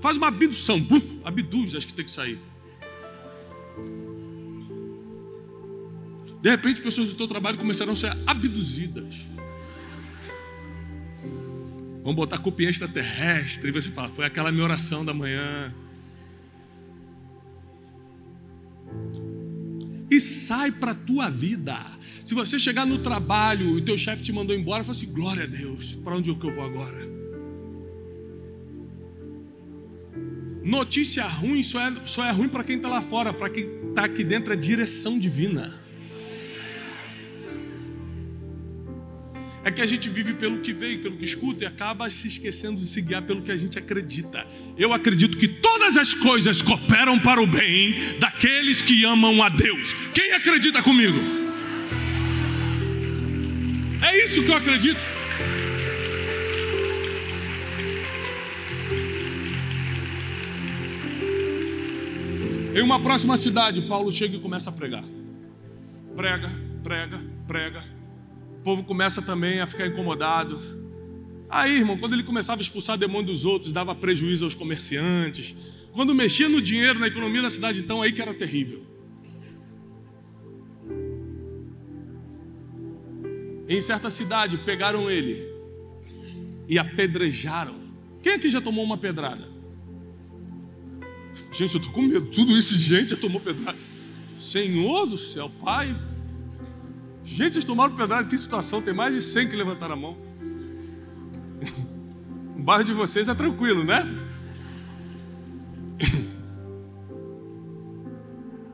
faz 0.00 0.16
uma 0.16 0.28
abdução, 0.28 0.84
abduz 1.22 1.74
as 1.74 1.84
que 1.84 1.92
tem 1.92 2.04
que 2.04 2.10
sair. 2.10 2.38
De 6.40 6.48
repente, 6.48 6.80
pessoas 6.80 7.08
do 7.08 7.14
teu 7.14 7.28
trabalho 7.28 7.58
começaram 7.58 7.92
a 7.92 7.96
ser 7.96 8.16
abduzidas. 8.26 9.16
Vamos 12.02 12.16
botar 12.16 12.38
culpa 12.38 12.62
extraterrestre. 12.62 13.68
E 13.68 13.72
você 13.72 13.90
fala, 13.90 14.08
foi 14.08 14.24
aquela 14.24 14.50
minha 14.50 14.64
oração 14.64 15.04
da 15.04 15.12
manhã. 15.12 15.74
E 20.10 20.20
sai 20.20 20.72
para 20.72 20.90
a 20.90 20.94
tua 20.94 21.30
vida. 21.30 21.76
Se 22.24 22.34
você 22.34 22.58
chegar 22.58 22.84
no 22.84 22.98
trabalho 22.98 23.78
e 23.78 23.82
teu 23.82 23.96
chefe 23.96 24.22
te 24.22 24.32
mandou 24.32 24.56
embora, 24.56 24.82
fala 24.82 24.96
assim: 24.96 25.06
glória 25.06 25.44
a 25.44 25.46
Deus, 25.46 25.94
para 26.02 26.16
onde 26.16 26.30
é 26.30 26.34
que 26.34 26.46
eu 26.46 26.54
vou 26.54 26.64
agora? 26.64 27.08
Notícia 30.62 31.26
ruim 31.26 31.62
só 31.62 31.80
é, 31.80 31.94
só 32.04 32.24
é 32.24 32.30
ruim 32.30 32.48
para 32.48 32.62
quem 32.62 32.76
está 32.76 32.88
lá 32.88 33.00
fora, 33.00 33.32
para 33.32 33.48
quem 33.48 33.66
está 33.88 34.04
aqui 34.04 34.22
dentro 34.22 34.52
é 34.52 34.56
direção 34.56 35.18
divina. 35.18 35.79
É 39.62 39.70
que 39.70 39.82
a 39.82 39.86
gente 39.86 40.08
vive 40.08 40.32
pelo 40.34 40.60
que 40.60 40.72
vê, 40.72 40.96
pelo 40.96 41.16
que 41.16 41.24
escuta 41.24 41.64
e 41.64 41.66
acaba 41.66 42.08
se 42.08 42.28
esquecendo 42.28 42.76
de 42.76 42.86
se 42.86 43.00
guiar 43.00 43.22
pelo 43.22 43.42
que 43.42 43.52
a 43.52 43.56
gente 43.56 43.78
acredita. 43.78 44.46
Eu 44.76 44.92
acredito 44.92 45.36
que 45.36 45.46
todas 45.46 45.96
as 45.96 46.14
coisas 46.14 46.62
cooperam 46.62 47.18
para 47.18 47.42
o 47.42 47.46
bem 47.46 47.94
daqueles 48.18 48.80
que 48.80 49.04
amam 49.04 49.42
a 49.42 49.48
Deus. 49.48 49.92
Quem 50.14 50.32
acredita 50.32 50.82
comigo? 50.82 51.18
É 54.02 54.24
isso 54.24 54.42
que 54.42 54.50
eu 54.50 54.56
acredito. 54.56 55.00
Em 62.74 62.80
uma 62.82 63.00
próxima 63.00 63.36
cidade, 63.36 63.82
Paulo 63.82 64.10
chega 64.10 64.36
e 64.36 64.40
começa 64.40 64.70
a 64.70 64.72
pregar. 64.72 65.04
Prega, 66.16 66.50
prega, 66.82 67.22
prega 67.46 67.99
o 68.60 68.62
povo 68.62 68.84
começa 68.84 69.22
também 69.22 69.58
a 69.60 69.66
ficar 69.66 69.86
incomodado. 69.86 70.60
Aí, 71.48 71.78
irmão, 71.78 71.96
quando 71.96 72.12
ele 72.12 72.22
começava 72.22 72.60
a 72.60 72.62
expulsar 72.62 72.98
demônio 72.98 73.28
dos 73.28 73.46
outros, 73.46 73.72
dava 73.72 73.94
prejuízo 73.94 74.44
aos 74.44 74.54
comerciantes. 74.54 75.56
Quando 75.92 76.14
mexia 76.14 76.46
no 76.46 76.60
dinheiro, 76.60 76.98
na 76.98 77.06
economia 77.06 77.40
da 77.40 77.48
cidade, 77.48 77.80
então, 77.80 78.02
aí 78.02 78.12
que 78.12 78.20
era 78.20 78.34
terrível. 78.34 78.82
Em 83.66 83.80
certa 83.80 84.10
cidade, 84.10 84.58
pegaram 84.58 85.10
ele 85.10 85.48
e 86.68 86.78
apedrejaram. 86.78 87.80
Quem 88.22 88.34
aqui 88.34 88.50
já 88.50 88.60
tomou 88.60 88.84
uma 88.84 88.98
pedrada? 88.98 89.48
Gente, 91.50 91.76
eu 91.76 91.80
estou 91.80 91.92
com 91.92 92.02
medo. 92.02 92.26
Tudo 92.26 92.58
isso 92.58 92.76
gente 92.76 93.10
já 93.10 93.16
tomou 93.16 93.40
pedrada. 93.40 93.78
Senhor 94.38 95.06
do 95.06 95.16
céu, 95.16 95.50
Pai, 95.64 95.98
Gente, 97.32 97.54
vocês 97.54 97.64
tomaram 97.64 97.94
pedrada, 97.94 98.26
que 98.28 98.36
situação, 98.36 98.82
tem 98.82 98.92
mais 98.92 99.14
de 99.14 99.22
100 99.22 99.48
que 99.48 99.56
levantaram 99.56 99.94
a 99.94 99.96
mão. 99.96 100.16
O 102.56 102.62
bairro 102.62 102.84
de 102.84 102.92
vocês 102.92 103.28
é 103.28 103.34
tranquilo, 103.34 103.84
né? 103.84 104.02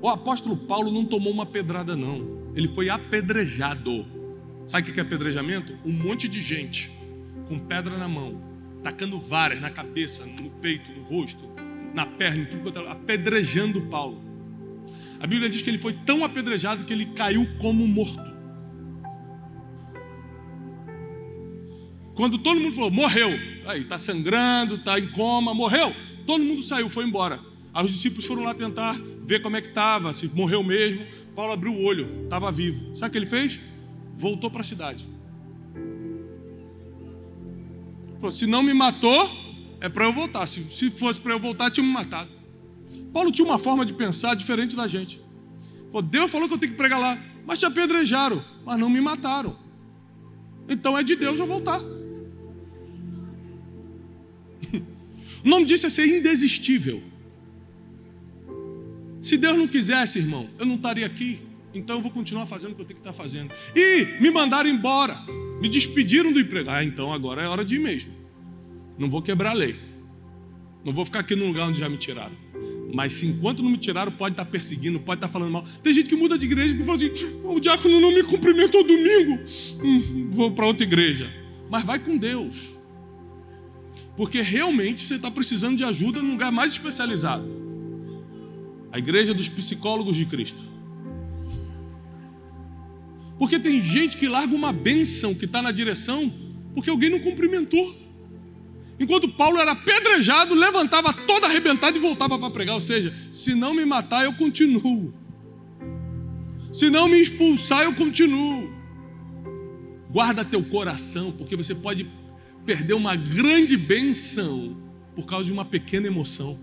O 0.00 0.08
apóstolo 0.08 0.56
Paulo 0.56 0.90
não 0.90 1.04
tomou 1.04 1.32
uma 1.32 1.46
pedrada, 1.46 1.94
não. 1.94 2.50
Ele 2.54 2.68
foi 2.68 2.88
apedrejado. 2.88 4.06
Sabe 4.68 4.90
o 4.90 4.94
que 4.94 5.00
é 5.00 5.02
apedrejamento? 5.02 5.78
Um 5.84 5.92
monte 5.92 6.26
de 6.26 6.40
gente 6.40 6.90
com 7.46 7.58
pedra 7.58 7.96
na 7.96 8.08
mão, 8.08 8.40
tacando 8.82 9.20
varas 9.20 9.60
na 9.60 9.70
cabeça, 9.70 10.26
no 10.26 10.50
peito, 10.50 10.90
no 10.90 11.04
rosto, 11.04 11.48
na 11.94 12.04
perna, 12.04 12.42
em 12.42 12.46
tudo, 12.46 12.78
é 12.78 12.90
apedrejando 12.90 13.82
Paulo. 13.82 14.20
A 15.20 15.26
Bíblia 15.26 15.48
diz 15.48 15.62
que 15.62 15.70
ele 15.70 15.78
foi 15.78 15.92
tão 15.92 16.24
apedrejado 16.24 16.84
que 16.84 16.92
ele 16.92 17.06
caiu 17.06 17.46
como 17.58 17.86
morto. 17.86 18.35
Quando 22.16 22.38
todo 22.38 22.58
mundo 22.58 22.74
falou, 22.74 22.90
morreu, 22.90 23.28
aí 23.66 23.82
está 23.82 23.98
sangrando, 23.98 24.76
está 24.76 24.98
em 24.98 25.06
coma, 25.08 25.52
morreu, 25.52 25.94
todo 26.26 26.42
mundo 26.42 26.62
saiu, 26.62 26.88
foi 26.88 27.04
embora. 27.04 27.38
Aí 27.74 27.84
os 27.84 27.92
discípulos 27.92 28.24
foram 28.24 28.42
lá 28.42 28.54
tentar 28.54 28.98
ver 29.22 29.42
como 29.42 29.54
é 29.54 29.60
que 29.60 29.68
estava, 29.68 30.14
se 30.14 30.26
morreu 30.26 30.64
mesmo. 30.64 31.04
Paulo 31.34 31.52
abriu 31.52 31.74
o 31.74 31.84
olho, 31.84 32.24
estava 32.24 32.50
vivo. 32.50 32.96
Sabe 32.96 33.08
o 33.08 33.12
que 33.12 33.18
ele 33.18 33.26
fez? 33.26 33.60
Voltou 34.14 34.50
para 34.50 34.62
a 34.62 34.64
cidade. 34.64 35.06
Falou: 38.18 38.34
se 38.34 38.46
não 38.46 38.62
me 38.62 38.72
matou, 38.72 39.30
é 39.78 39.90
para 39.90 40.06
eu 40.06 40.12
voltar. 40.14 40.46
Se, 40.46 40.64
se 40.70 40.90
fosse 40.92 41.20
para 41.20 41.34
eu 41.34 41.38
voltar, 41.38 41.70
tinha 41.70 41.84
me 41.84 41.92
matado. 41.92 42.30
Paulo 43.12 43.30
tinha 43.30 43.46
uma 43.46 43.58
forma 43.58 43.84
de 43.84 43.92
pensar 43.92 44.34
diferente 44.34 44.74
da 44.74 44.86
gente. 44.86 45.20
Falou, 45.88 46.00
Deus 46.00 46.30
falou 46.30 46.48
que 46.48 46.54
eu 46.54 46.58
tenho 46.58 46.72
que 46.72 46.78
pregar 46.78 46.98
lá, 46.98 47.22
mas 47.44 47.58
te 47.58 47.66
apedrejaram, 47.66 48.42
mas 48.64 48.78
não 48.78 48.88
me 48.88 49.02
mataram. 49.02 49.54
Então 50.66 50.96
é 50.96 51.02
de 51.02 51.14
Deus 51.14 51.38
eu 51.38 51.46
voltar. 51.46 51.95
O 55.46 55.48
nome 55.48 55.64
disso 55.64 55.86
é 55.86 55.90
ser 55.90 56.08
indesistível. 56.08 57.00
Se 59.22 59.36
Deus 59.36 59.56
não 59.56 59.68
quisesse, 59.68 60.18
irmão, 60.18 60.50
eu 60.58 60.66
não 60.66 60.74
estaria 60.74 61.06
aqui. 61.06 61.38
Então 61.72 61.96
eu 61.96 62.02
vou 62.02 62.10
continuar 62.10 62.46
fazendo 62.46 62.72
o 62.72 62.74
que 62.74 62.80
eu 62.80 62.84
tenho 62.84 63.00
que 63.00 63.08
estar 63.08 63.12
fazendo. 63.12 63.54
E 63.72 64.20
me 64.20 64.32
mandaram 64.32 64.68
embora. 64.68 65.16
Me 65.60 65.68
despediram 65.68 66.32
do 66.32 66.40
emprego. 66.40 66.68
Ah, 66.68 66.82
então 66.82 67.12
agora 67.12 67.42
é 67.42 67.46
hora 67.46 67.64
de 67.64 67.76
ir 67.76 67.78
mesmo. 67.78 68.12
Não 68.98 69.08
vou 69.08 69.22
quebrar 69.22 69.50
a 69.50 69.52
lei. 69.52 69.76
Não 70.84 70.92
vou 70.92 71.04
ficar 71.04 71.20
aqui 71.20 71.36
no 71.36 71.46
lugar 71.46 71.68
onde 71.68 71.78
já 71.78 71.88
me 71.88 71.96
tiraram. 71.96 72.34
Mas 72.92 73.12
se 73.12 73.26
enquanto 73.26 73.62
não 73.62 73.70
me 73.70 73.78
tiraram, 73.78 74.10
pode 74.10 74.32
estar 74.32 74.46
perseguindo, 74.46 74.98
pode 74.98 75.18
estar 75.18 75.28
falando 75.28 75.52
mal. 75.52 75.64
Tem 75.80 75.94
gente 75.94 76.10
que 76.10 76.16
muda 76.16 76.36
de 76.36 76.44
igreja 76.44 76.74
e 76.74 76.84
fala 76.84 76.96
assim: 76.96 77.10
o 77.44 77.60
diácono 77.60 78.00
não 78.00 78.12
me 78.12 78.24
cumprimentou 78.24 78.82
domingo. 78.82 79.38
Hum, 79.80 80.28
vou 80.32 80.50
para 80.50 80.66
outra 80.66 80.82
igreja. 80.82 81.32
Mas 81.70 81.84
vai 81.84 82.00
com 82.00 82.16
Deus. 82.16 82.75
Porque 84.16 84.40
realmente 84.40 85.02
você 85.02 85.16
está 85.16 85.30
precisando 85.30 85.76
de 85.76 85.84
ajuda 85.84 86.22
num 86.22 86.32
lugar 86.32 86.50
mais 86.50 86.72
especializado 86.72 87.56
a 88.90 88.98
igreja 88.98 89.34
dos 89.34 89.48
psicólogos 89.48 90.16
de 90.16 90.24
Cristo. 90.24 90.60
Porque 93.38 93.58
tem 93.58 93.82
gente 93.82 94.16
que 94.16 94.26
larga 94.26 94.54
uma 94.54 94.72
bênção 94.72 95.34
que 95.34 95.44
está 95.44 95.60
na 95.60 95.70
direção 95.70 96.32
porque 96.74 96.88
alguém 96.88 97.10
não 97.10 97.20
cumprimentou. 97.20 97.94
Enquanto 98.98 99.28
Paulo 99.28 99.58
era 99.58 99.72
apedrejado, 99.72 100.54
levantava 100.54 101.12
todo 101.12 101.44
arrebentado 101.44 101.98
e 101.98 102.00
voltava 102.00 102.38
para 102.38 102.50
pregar. 102.50 102.74
Ou 102.74 102.80
seja, 102.80 103.14
se 103.30 103.54
não 103.54 103.74
me 103.74 103.84
matar, 103.84 104.24
eu 104.24 104.32
continuo. 104.32 105.12
Se 106.72 106.88
não 106.88 107.08
me 107.08 107.20
expulsar, 107.20 107.84
eu 107.84 107.94
continuo. 107.94 108.70
Guarda 110.10 110.44
teu 110.44 110.62
coração, 110.64 111.32
porque 111.32 111.56
você 111.56 111.74
pode 111.74 112.06
perdeu 112.66 112.96
uma 112.96 113.14
grande 113.14 113.76
benção 113.76 114.76
por 115.14 115.24
causa 115.24 115.46
de 115.46 115.52
uma 115.52 115.64
pequena 115.64 116.08
emoção. 116.08 116.58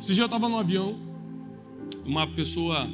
Esse 0.00 0.14
dia 0.14 0.22
eu 0.22 0.26
estava 0.26 0.48
no 0.48 0.58
avião 0.58 0.98
uma 2.04 2.26
pessoa. 2.26 2.90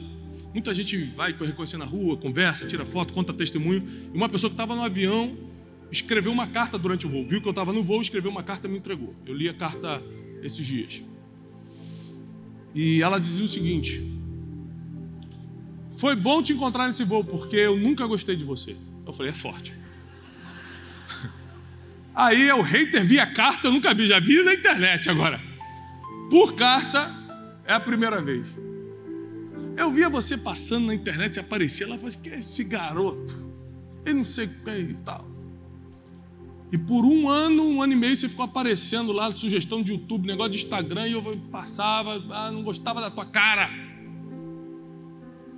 Muita 0.52 0.74
gente 0.74 0.96
vai 1.16 1.32
reconhecer 1.32 1.76
na 1.76 1.84
rua, 1.84 2.16
conversa, 2.16 2.66
tira 2.66 2.84
foto, 2.84 3.12
conta 3.14 3.32
testemunho. 3.32 3.86
E 4.12 4.16
uma 4.16 4.28
pessoa 4.28 4.50
que 4.50 4.54
estava 4.54 4.74
no 4.74 4.82
avião 4.82 5.36
escreveu 5.90 6.32
uma 6.32 6.46
carta 6.46 6.76
durante 6.76 7.06
o 7.06 7.10
voo. 7.10 7.24
Viu 7.24 7.40
que 7.40 7.46
eu 7.46 7.50
estava 7.50 7.72
no 7.72 7.82
voo, 7.82 8.02
escreveu 8.02 8.30
uma 8.30 8.42
carta 8.42 8.66
e 8.66 8.70
me 8.70 8.78
entregou. 8.78 9.14
Eu 9.24 9.34
li 9.34 9.48
a 9.48 9.54
carta 9.54 10.02
esses 10.42 10.66
dias. 10.66 11.02
E 12.74 13.00
ela 13.00 13.18
dizia 13.18 13.44
o 13.44 13.48
seguinte: 13.48 14.02
Foi 15.98 16.16
bom 16.16 16.42
te 16.42 16.52
encontrar 16.52 16.88
nesse 16.88 17.04
voo, 17.04 17.24
porque 17.24 17.56
eu 17.56 17.76
nunca 17.76 18.06
gostei 18.06 18.36
de 18.36 18.44
você. 18.44 18.76
Eu 19.06 19.12
falei: 19.12 19.32
É 19.32 19.34
forte. 19.34 19.74
Aí 22.14 22.50
o 22.52 22.62
hater 22.62 23.04
via 23.04 23.26
carta, 23.26 23.68
eu 23.68 23.72
nunca 23.72 23.94
vi, 23.94 24.06
já 24.06 24.20
vi 24.20 24.42
na 24.42 24.54
internet 24.54 25.08
agora. 25.08 25.40
Por 26.30 26.54
carta, 26.54 27.14
é 27.64 27.72
a 27.72 27.80
primeira 27.80 28.22
vez. 28.22 28.46
Eu 29.76 29.90
via 29.90 30.08
você 30.08 30.36
passando 30.36 30.86
na 30.86 30.94
internet 30.94 31.38
aparecia, 31.38 31.86
falou: 31.86 32.06
assim, 32.06 32.18
que 32.20 32.30
é 32.30 32.38
esse 32.38 32.62
garoto? 32.64 33.42
Eu 34.04 34.14
não 34.14 34.24
sei 34.24 34.46
o 34.46 34.48
que 34.48 34.70
é 34.70 34.80
e 34.80 34.94
tal. 34.94 35.32
E 36.72 36.78
por 36.78 37.04
um 37.04 37.28
ano, 37.28 37.62
um 37.64 37.82
ano 37.82 37.92
e 37.92 37.96
meio, 37.96 38.16
você 38.16 38.28
ficou 38.30 38.46
aparecendo 38.46 39.12
lá, 39.12 39.30
sugestão 39.30 39.82
de 39.82 39.92
YouTube, 39.92 40.26
negócio 40.26 40.52
de 40.52 40.58
Instagram, 40.58 41.06
e 41.06 41.12
eu 41.12 41.40
passava, 41.50 42.22
ah, 42.30 42.50
não 42.50 42.62
gostava 42.62 42.98
da 42.98 43.10
tua 43.10 43.26
cara, 43.26 43.68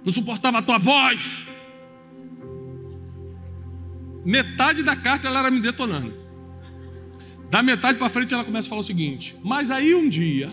não 0.05 0.13
suportava 0.13 0.59
a 0.59 0.63
tua 0.63 0.77
voz. 0.77 1.47
Metade 4.25 4.83
da 4.83 4.97
carta 4.97 5.29
ela 5.29 5.41
era 5.41 5.51
me 5.51 5.61
detonando. 5.61 6.15
Da 7.51 7.63
metade 7.63 7.99
para 7.99 8.09
frente 8.09 8.33
ela 8.33 8.45
começa 8.45 8.67
a 8.67 8.71
falar 8.71 8.81
o 8.81 8.85
seguinte: 8.85 9.37
Mas 9.43 9.71
aí 9.71 9.95
um 9.95 10.09
dia, 10.09 10.51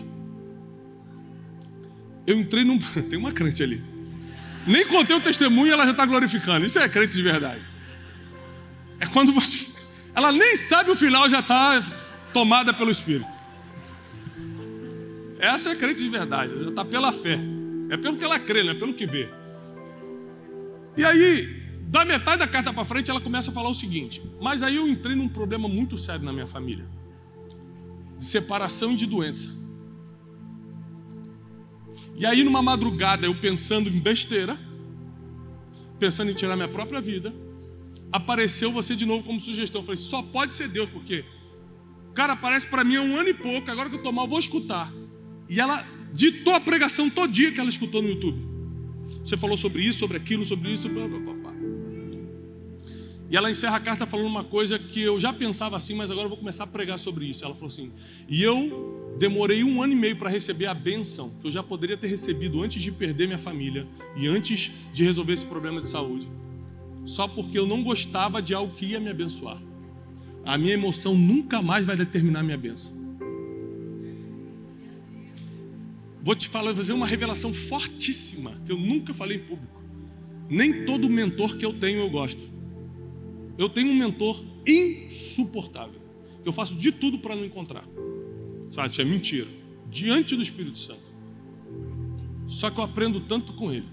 eu 2.26 2.38
entrei 2.38 2.64
num. 2.64 2.78
Tem 3.08 3.18
uma 3.18 3.32
crente 3.32 3.62
ali. 3.62 3.82
Nem 4.66 4.86
contei 4.86 5.16
o 5.16 5.20
testemunho 5.20 5.68
e 5.68 5.72
ela 5.72 5.84
já 5.84 5.90
está 5.90 6.06
glorificando. 6.06 6.64
Isso 6.64 6.78
é 6.78 6.88
crente 6.88 7.14
de 7.14 7.22
verdade. 7.22 7.62
É 9.00 9.06
quando 9.06 9.32
você. 9.32 9.72
Ela 10.14 10.30
nem 10.30 10.56
sabe 10.56 10.90
o 10.90 10.96
final, 10.96 11.28
já 11.28 11.40
está 11.40 11.82
tomada 12.32 12.72
pelo 12.72 12.90
Espírito. 12.90 13.42
Essa 15.38 15.70
é 15.70 15.74
crente 15.74 16.02
de 16.02 16.08
verdade, 16.08 16.52
já 16.62 16.68
está 16.68 16.84
pela 16.84 17.12
fé. 17.12 17.38
É 17.90 17.96
pelo 17.96 18.16
que 18.16 18.24
ela 18.24 18.38
crê, 18.38 18.62
não 18.62 18.70
é 18.70 18.74
pelo 18.74 18.94
que 18.94 19.06
vê. 19.06 19.28
E 20.96 21.04
aí, 21.04 21.61
da 21.92 22.06
metade 22.06 22.38
da 22.38 22.48
carta 22.48 22.72
para 22.72 22.86
frente, 22.86 23.10
ela 23.10 23.20
começa 23.20 23.50
a 23.50 23.54
falar 23.54 23.68
o 23.68 23.74
seguinte: 23.74 24.22
Mas 24.40 24.62
aí 24.62 24.76
eu 24.76 24.88
entrei 24.88 25.14
num 25.14 25.28
problema 25.28 25.68
muito 25.68 25.98
sério 25.98 26.24
na 26.24 26.32
minha 26.32 26.46
família 26.46 26.88
de 28.16 28.24
separação 28.24 28.92
e 28.92 28.96
de 28.96 29.04
doença. 29.04 29.50
E 32.14 32.24
aí, 32.24 32.42
numa 32.42 32.62
madrugada, 32.62 33.26
eu 33.26 33.34
pensando 33.34 33.90
em 33.90 33.98
besteira, 33.98 34.58
pensando 35.98 36.30
em 36.30 36.34
tirar 36.34 36.56
minha 36.56 36.68
própria 36.68 37.00
vida, 37.00 37.34
apareceu 38.10 38.72
você 38.72 38.96
de 38.96 39.04
novo 39.04 39.24
como 39.24 39.38
sugestão. 39.38 39.82
Eu 39.82 39.84
falei, 39.84 39.98
só 39.98 40.22
pode 40.22 40.54
ser 40.54 40.68
Deus, 40.68 40.88
porque, 40.88 41.26
cara, 42.14 42.32
aparece 42.32 42.66
para 42.66 42.84
mim 42.84 42.96
há 42.96 43.02
um 43.02 43.16
ano 43.16 43.28
e 43.28 43.34
pouco, 43.34 43.70
agora 43.70 43.90
que 43.90 43.96
eu 43.96 43.98
estou 43.98 44.12
mal, 44.12 44.26
vou 44.26 44.38
escutar. 44.38 44.90
E 45.46 45.60
ela 45.60 45.86
ditou 46.12 46.54
a 46.54 46.60
pregação 46.60 47.10
todo 47.10 47.30
dia 47.30 47.52
que 47.52 47.60
ela 47.60 47.68
escutou 47.68 48.00
no 48.00 48.08
YouTube. 48.08 48.40
Você 49.22 49.36
falou 49.36 49.58
sobre 49.58 49.82
isso, 49.82 49.98
sobre 49.98 50.16
aquilo, 50.16 50.44
sobre 50.46 50.72
isso, 50.72 50.88
blá, 50.88 51.06
blá, 51.06 51.18
blá. 51.18 51.41
E 53.32 53.36
ela 53.36 53.50
encerra 53.50 53.76
a 53.78 53.80
carta 53.80 54.04
falando 54.04 54.26
uma 54.26 54.44
coisa 54.44 54.78
que 54.78 55.00
eu 55.00 55.18
já 55.18 55.32
pensava 55.32 55.74
assim, 55.74 55.94
mas 55.94 56.10
agora 56.10 56.26
eu 56.26 56.28
vou 56.28 56.36
começar 56.36 56.64
a 56.64 56.66
pregar 56.66 56.98
sobre 56.98 57.24
isso. 57.24 57.42
Ela 57.42 57.54
falou 57.54 57.68
assim: 57.68 57.90
E 58.28 58.42
eu 58.42 59.14
demorei 59.18 59.64
um 59.64 59.82
ano 59.82 59.94
e 59.94 59.96
meio 59.96 60.16
para 60.16 60.28
receber 60.28 60.66
a 60.66 60.74
bênção 60.74 61.32
que 61.40 61.46
eu 61.46 61.50
já 61.50 61.62
poderia 61.62 61.96
ter 61.96 62.08
recebido 62.08 62.60
antes 62.62 62.82
de 62.82 62.92
perder 62.92 63.26
minha 63.26 63.38
família 63.38 63.86
e 64.14 64.28
antes 64.28 64.70
de 64.92 65.02
resolver 65.02 65.32
esse 65.32 65.46
problema 65.46 65.80
de 65.80 65.88
saúde, 65.88 66.28
só 67.06 67.26
porque 67.26 67.58
eu 67.58 67.66
não 67.66 67.82
gostava 67.82 68.42
de 68.42 68.52
algo 68.52 68.74
que 68.74 68.84
ia 68.84 69.00
me 69.00 69.08
abençoar. 69.08 69.56
A 70.44 70.58
minha 70.58 70.74
emoção 70.74 71.14
nunca 71.14 71.62
mais 71.62 71.86
vai 71.86 71.96
determinar 71.96 72.42
minha 72.42 72.58
bênção. 72.58 72.92
Vou 76.22 76.34
te 76.34 76.50
falar, 76.50 76.74
fazer 76.74 76.92
uma 76.92 77.06
revelação 77.06 77.54
fortíssima 77.54 78.60
que 78.66 78.72
eu 78.72 78.76
nunca 78.76 79.14
falei 79.14 79.38
em 79.38 79.40
público. 79.40 79.82
Nem 80.50 80.84
todo 80.84 81.08
mentor 81.08 81.56
que 81.56 81.64
eu 81.64 81.72
tenho 81.72 82.00
eu 82.00 82.10
gosto. 82.10 82.51
Eu 83.62 83.68
tenho 83.68 83.92
um 83.92 83.94
mentor 83.94 84.44
insuportável. 84.66 86.00
Eu 86.44 86.52
faço 86.52 86.74
de 86.74 86.90
tudo 86.90 87.20
para 87.20 87.36
não 87.36 87.44
encontrar. 87.44 87.84
Sabe, 88.72 89.00
é 89.00 89.04
mentira. 89.04 89.46
Diante 89.88 90.34
do 90.34 90.42
Espírito 90.42 90.80
Santo. 90.80 91.12
Só 92.48 92.70
que 92.70 92.80
eu 92.80 92.82
aprendo 92.82 93.20
tanto 93.20 93.52
com 93.52 93.70
ele. 93.70 93.86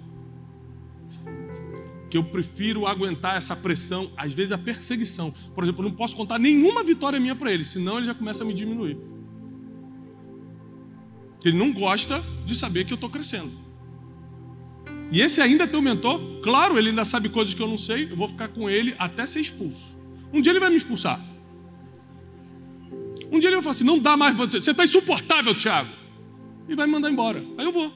Que 2.09 2.17
eu 2.17 2.23
prefiro 2.23 2.87
aguentar 2.87 3.37
essa 3.37 3.55
pressão, 3.55 4.09
às 4.17 4.33
vezes 4.33 4.51
a 4.51 4.57
perseguição. 4.57 5.31
Por 5.53 5.63
exemplo, 5.63 5.85
eu 5.85 5.89
não 5.89 5.95
posso 5.95 6.15
contar 6.15 6.39
nenhuma 6.39 6.83
vitória 6.83 7.19
minha 7.19 7.35
para 7.35 7.53
ele, 7.53 7.63
senão 7.63 7.97
ele 7.97 8.07
já 8.07 8.15
começa 8.15 8.41
a 8.41 8.47
me 8.47 8.55
diminuir. 8.55 8.97
Ele 11.45 11.55
não 11.55 11.71
gosta 11.71 12.23
de 12.43 12.55
saber 12.55 12.85
que 12.85 12.93
eu 12.93 12.95
estou 12.95 13.09
crescendo. 13.11 13.51
E 15.11 15.21
esse 15.21 15.41
ainda 15.41 15.63
é 15.63 15.67
teu 15.67 15.81
mentor? 15.81 16.21
Claro, 16.41 16.77
ele 16.77 16.89
ainda 16.89 17.03
sabe 17.03 17.29
coisas 17.29 17.53
que 17.53 17.61
eu 17.61 17.67
não 17.67 17.77
sei. 17.77 18.11
Eu 18.11 18.15
vou 18.15 18.27
ficar 18.27 18.47
com 18.49 18.69
ele 18.69 18.95
até 18.99 19.25
ser 19.25 19.41
expulso. 19.41 19.97
Um 20.31 20.41
dia 20.41 20.51
ele 20.51 20.59
vai 20.59 20.69
me 20.69 20.75
expulsar. 20.75 21.19
Um 23.31 23.39
dia 23.39 23.49
ele 23.49 23.55
vai 23.55 23.63
falar 23.63 23.75
assim: 23.75 23.83
não 23.83 23.99
dá 23.99 24.15
mais 24.15 24.35
você, 24.35 24.57
está 24.57 24.83
insuportável, 24.83 25.55
Tiago. 25.55 25.89
E 26.67 26.75
vai 26.75 26.85
me 26.85 26.93
mandar 26.93 27.09
embora. 27.11 27.43
Aí 27.57 27.65
eu 27.65 27.71
vou. 27.71 27.93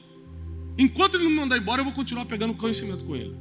Enquanto 0.76 1.14
ele 1.14 1.24
não 1.24 1.30
me 1.30 1.36
mandar 1.36 1.56
embora, 1.56 1.80
eu 1.80 1.84
vou 1.84 1.94
continuar 1.94 2.24
pegando 2.24 2.54
conhecimento 2.54 3.04
com 3.04 3.14
ele. 3.14 3.36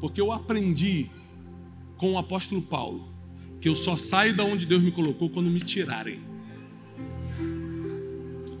Porque 0.00 0.20
eu 0.20 0.32
aprendi 0.32 1.10
com 1.96 2.12
o 2.14 2.18
apóstolo 2.18 2.62
Paulo 2.62 3.12
que 3.60 3.68
eu 3.68 3.76
só 3.76 3.96
saio 3.96 4.34
da 4.34 4.42
onde 4.42 4.66
Deus 4.66 4.82
me 4.82 4.90
colocou 4.90 5.30
quando 5.30 5.48
me 5.48 5.60
tirarem. 5.60 6.31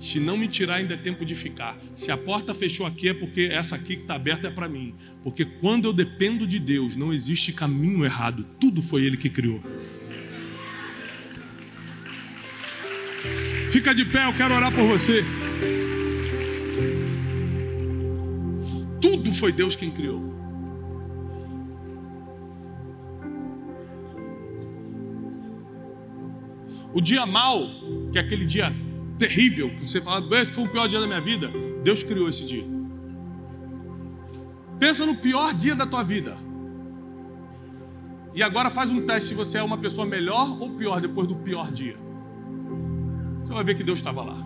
Se 0.02 0.18
não 0.18 0.36
me 0.36 0.48
tirar, 0.48 0.74
ainda 0.74 0.94
é 0.94 0.96
tempo 0.96 1.24
de 1.24 1.32
ficar. 1.32 1.78
Se 1.94 2.10
a 2.10 2.16
porta 2.16 2.52
fechou 2.52 2.84
aqui, 2.84 3.08
é 3.08 3.14
porque 3.14 3.42
essa 3.42 3.76
aqui 3.76 3.94
que 3.94 4.02
está 4.02 4.16
aberta 4.16 4.48
é 4.48 4.50
para 4.50 4.68
mim. 4.68 4.96
Porque 5.22 5.44
quando 5.44 5.84
eu 5.84 5.92
dependo 5.92 6.44
de 6.44 6.58
Deus, 6.58 6.96
não 6.96 7.14
existe 7.14 7.52
caminho 7.52 8.04
errado. 8.04 8.44
Tudo 8.58 8.82
foi 8.82 9.04
Ele 9.04 9.16
que 9.16 9.30
criou. 9.30 9.62
Fica 13.70 13.94
de 13.94 14.04
pé, 14.04 14.26
eu 14.26 14.34
quero 14.34 14.52
orar 14.52 14.74
por 14.74 14.84
você. 14.84 15.24
Tudo 19.00 19.32
foi 19.32 19.52
Deus 19.52 19.76
quem 19.76 19.92
criou. 19.92 20.20
O 26.92 27.00
dia 27.00 27.24
mal, 27.24 27.70
que 28.10 28.18
é 28.18 28.20
aquele 28.20 28.44
dia 28.44 28.74
terrível, 29.22 29.70
que 29.70 29.88
você 29.88 30.00
fala, 30.00 30.26
esse 30.40 30.50
foi 30.50 30.64
o 30.64 30.68
pior 30.68 30.88
dia 30.88 30.98
da 30.98 31.06
minha 31.06 31.20
vida. 31.20 31.48
Deus 31.84 32.02
criou 32.02 32.28
esse 32.28 32.44
dia. 32.44 32.64
Pensa 34.80 35.06
no 35.06 35.14
pior 35.14 35.54
dia 35.54 35.76
da 35.76 35.86
tua 35.86 36.02
vida. 36.02 36.36
E 38.34 38.42
agora 38.42 38.68
faz 38.68 38.90
um 38.90 39.00
teste 39.06 39.28
se 39.28 39.34
você 39.34 39.58
é 39.58 39.62
uma 39.62 39.78
pessoa 39.78 40.04
melhor 40.04 40.60
ou 40.60 40.70
pior 40.70 41.00
depois 41.00 41.28
do 41.28 41.36
pior 41.36 41.70
dia. 41.70 41.96
Você 43.44 43.52
vai 43.52 43.62
ver 43.62 43.76
que 43.76 43.84
Deus 43.84 44.00
estava 44.00 44.22
lá. 44.22 44.38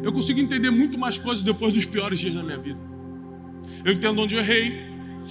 Eu 0.00 0.12
consigo 0.12 0.38
entender 0.38 0.70
muito 0.70 0.96
mais 0.96 1.18
coisas 1.18 1.42
depois 1.42 1.72
dos 1.72 1.84
piores 1.84 2.20
dias 2.20 2.34
da 2.34 2.44
minha 2.44 2.58
vida. 2.58 2.78
Eu 3.84 3.92
entendo 3.92 4.22
onde 4.22 4.36
eu 4.36 4.40
errei. 4.40 4.86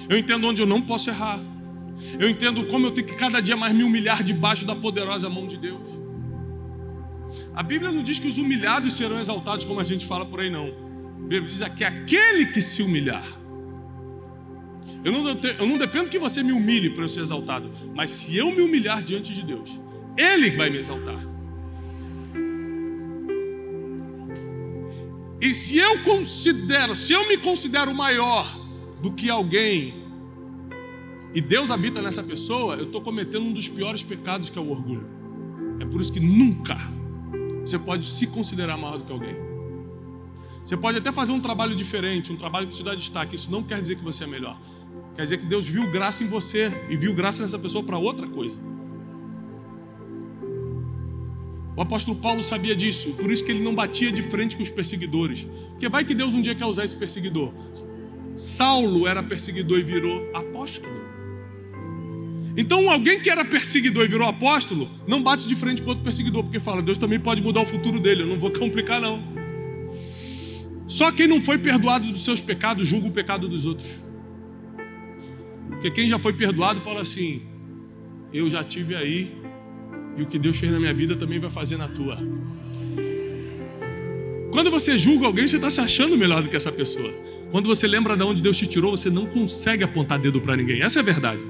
Eu 0.10 0.18
entendo 0.18 0.46
onde 0.48 0.62
eu 0.62 0.68
não 0.68 0.82
posso 0.82 1.10
errar. 1.10 1.40
Eu 2.20 2.30
entendo 2.30 2.66
como 2.66 2.88
eu 2.88 2.92
tenho 2.92 3.08
que 3.08 3.16
cada 3.16 3.40
dia 3.40 3.56
mais 3.56 3.74
me 3.74 3.84
humilhar 3.84 4.22
debaixo 4.22 4.66
da 4.66 4.76
poderosa 4.76 5.30
mão 5.30 5.48
de 5.48 5.56
Deus. 5.56 6.03
A 7.56 7.62
Bíblia 7.62 7.92
não 7.92 8.02
diz 8.02 8.18
que 8.20 8.28
os 8.28 8.38
humilhados 8.38 8.94
serão 8.94 9.20
exaltados, 9.20 9.64
como 9.64 9.80
a 9.80 9.84
gente 9.84 10.06
fala 10.06 10.26
por 10.26 10.40
aí, 10.40 10.50
não. 10.50 10.68
A 10.68 11.22
Bíblia 11.22 11.42
diz 11.42 11.62
aqui: 11.62 11.84
aquele 11.84 12.48
que 12.48 12.62
se 12.62 12.82
humilhar. 12.82 13.26
Eu 15.04 15.12
não, 15.12 15.28
eu 15.28 15.66
não 15.68 15.78
dependo 15.78 16.10
que 16.10 16.18
você 16.18 16.42
me 16.42 16.54
humilhe 16.54 16.90
para 16.90 17.04
eu 17.04 17.10
ser 17.10 17.20
exaltado, 17.20 17.72
mas 17.94 18.10
se 18.10 18.36
eu 18.36 18.52
me 18.52 18.62
humilhar 18.62 19.04
diante 19.04 19.34
de 19.34 19.44
Deus, 19.44 19.80
Ele 20.18 20.50
vai 20.52 20.70
me 20.70 20.78
exaltar. 20.78 21.20
E 25.42 25.54
se 25.54 25.78
eu 25.78 26.02
considero, 26.04 26.96
se 26.96 27.12
eu 27.12 27.28
me 27.28 27.38
considero 27.38 27.94
maior 27.94 28.58
do 29.02 29.12
que 29.12 29.30
alguém, 29.30 30.02
e 31.34 31.42
Deus 31.42 31.70
habita 31.70 32.02
nessa 32.02 32.24
pessoa, 32.24 32.76
eu 32.76 32.86
estou 32.86 33.02
cometendo 33.02 33.46
um 33.46 33.52
dos 33.52 33.68
piores 33.68 34.02
pecados 34.02 34.50
que 34.50 34.58
é 34.58 34.62
o 34.62 34.70
orgulho. 34.70 35.06
É 35.82 35.86
por 35.86 36.00
isso 36.00 36.14
que 36.14 36.20
nunca 36.22 36.78
você 37.66 37.80
pode 37.80 38.06
se 38.06 38.28
considerar 38.28 38.78
maior 38.78 38.98
do 38.98 39.06
que 39.06 39.12
alguém. 39.12 39.36
Você 40.64 40.78
pode 40.78 40.98
até 40.98 41.12
fazer 41.12 41.32
um 41.32 41.40
trabalho 41.40 41.76
diferente, 41.76 42.32
um 42.32 42.38
trabalho 42.38 42.68
que 42.68 42.74
te 42.74 42.84
dá 42.84 42.96
destaque. 42.96 43.36
Isso 43.36 43.52
não 43.52 43.64
quer 43.64 43.82
dizer 43.82 43.96
que 43.96 44.04
você 44.04 44.24
é 44.24 44.28
melhor. 44.28 44.58
Quer 45.16 45.24
dizer 45.24 45.38
que 45.38 45.46
Deus 45.46 45.68
viu 45.68 45.90
graça 45.92 46.24
em 46.24 46.28
você 46.28 46.72
e 46.90 46.96
viu 46.96 47.14
graça 47.14 47.44
nessa 47.44 47.60
pessoa 47.60 47.84
para 47.84 47.98
outra 47.98 48.28
coisa. 48.28 48.58
O 51.76 51.82
apóstolo 51.82 52.18
Paulo 52.18 52.44
sabia 52.44 52.76
disso, 52.76 53.14
por 53.14 53.32
isso 53.32 53.44
que 53.44 53.52
ele 53.52 53.64
não 53.64 53.74
batia 53.74 54.12
de 54.12 54.22
frente 54.22 54.56
com 54.56 54.64
os 54.64 54.70
perseguidores. 54.70 55.48
Porque 55.72 55.90
vai 55.90 56.06
que 56.06 56.14
Deus 56.14 56.34
um 56.34 56.42
dia 56.42 56.54
quer 56.54 56.66
usar 56.66 56.86
esse 56.86 56.96
perseguidor. 56.96 57.52
Saulo 58.36 59.08
era 59.08 59.22
perseguidor 59.22 59.80
e 59.80 59.84
virou 59.84 60.30
apóstolo. 60.34 61.03
Então, 62.56 62.90
alguém 62.90 63.20
que 63.20 63.30
era 63.30 63.44
perseguidor 63.44 64.06
e 64.06 64.08
virou 64.08 64.28
apóstolo, 64.28 64.90
não 65.08 65.22
bate 65.22 65.48
de 65.48 65.56
frente 65.56 65.82
com 65.82 65.90
outro 65.90 66.04
perseguidor, 66.04 66.44
porque 66.44 66.60
fala: 66.60 66.82
Deus 66.82 66.98
também 66.98 67.20
pode 67.20 67.42
mudar 67.42 67.62
o 67.62 67.66
futuro 67.66 68.00
dele, 68.00 68.24
eu 68.24 68.28
não 68.28 68.40
vou 68.40 68.52
complicar, 68.54 69.02
não. 69.02 69.24
Só 70.88 71.12
quem 71.12 71.28
não 71.28 71.42
foi 71.42 71.58
perdoado 71.58 72.12
dos 72.12 72.24
seus 72.24 72.40
pecados 72.40 72.88
julga 72.88 73.08
o 73.08 73.12
pecado 73.12 73.48
dos 73.48 73.66
outros. 73.66 73.90
Porque 75.70 75.90
quem 75.90 76.08
já 76.08 76.20
foi 76.20 76.34
perdoado 76.34 76.80
fala 76.80 77.02
assim: 77.02 77.42
Eu 78.32 78.50
já 78.50 78.64
tive 78.64 78.96
aí, 78.96 79.32
e 80.16 80.22
o 80.22 80.28
que 80.28 80.38
Deus 80.38 80.58
fez 80.58 80.72
na 80.72 80.80
minha 80.80 80.94
vida 80.94 81.16
também 81.16 81.40
vai 81.40 81.50
fazer 81.50 81.78
na 81.78 81.88
tua. 81.88 82.18
Quando 84.52 84.70
você 84.70 85.00
julga 85.00 85.26
alguém, 85.26 85.48
você 85.48 85.56
está 85.56 85.72
se 85.72 85.82
achando 85.82 86.16
melhor 86.16 86.44
do 86.44 86.50
que 86.50 86.56
essa 86.56 86.72
pessoa. 86.72 87.12
Quando 87.50 87.68
você 87.68 87.88
lembra 87.88 88.16
de 88.16 88.22
onde 88.22 88.42
Deus 88.42 88.56
te 88.56 88.68
tirou, 88.68 88.96
você 88.96 89.10
não 89.10 89.26
consegue 89.26 89.84
apontar 89.84 90.20
dedo 90.20 90.40
para 90.40 90.56
ninguém. 90.56 90.84
Essa 90.84 91.00
é 91.00 91.02
a 91.02 91.04
verdade. 91.04 91.42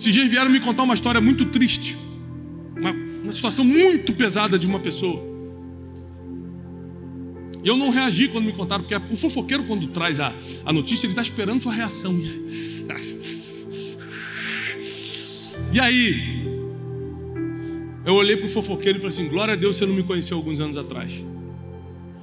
Esses 0.00 0.14
dias 0.14 0.30
vieram 0.30 0.50
me 0.50 0.60
contar 0.60 0.84
uma 0.84 0.94
história 0.94 1.20
muito 1.20 1.44
triste. 1.44 1.94
Uma, 2.74 2.90
uma 2.90 3.30
situação 3.30 3.62
muito 3.62 4.14
pesada 4.14 4.58
de 4.58 4.66
uma 4.66 4.80
pessoa. 4.80 5.22
E 7.62 7.68
eu 7.68 7.76
não 7.76 7.90
reagi 7.90 8.26
quando 8.28 8.46
me 8.46 8.52
contaram, 8.54 8.82
porque 8.82 8.96
o 9.12 9.16
fofoqueiro, 9.18 9.64
quando 9.64 9.86
traz 9.88 10.18
a, 10.18 10.32
a 10.64 10.72
notícia, 10.72 11.04
ele 11.04 11.12
está 11.12 11.20
esperando 11.20 11.60
sua 11.60 11.74
reação. 11.74 12.18
E 15.70 15.78
aí, 15.78 16.46
eu 18.06 18.14
olhei 18.14 18.38
para 18.38 18.46
o 18.46 18.48
fofoqueiro 18.48 18.96
e 18.96 19.00
falei 19.02 19.14
assim: 19.14 19.28
Glória 19.28 19.52
a 19.52 19.56
Deus, 19.56 19.76
você 19.76 19.84
não 19.84 19.92
me 19.92 20.02
conheceu 20.02 20.38
alguns 20.38 20.60
anos 20.60 20.78
atrás. 20.78 21.12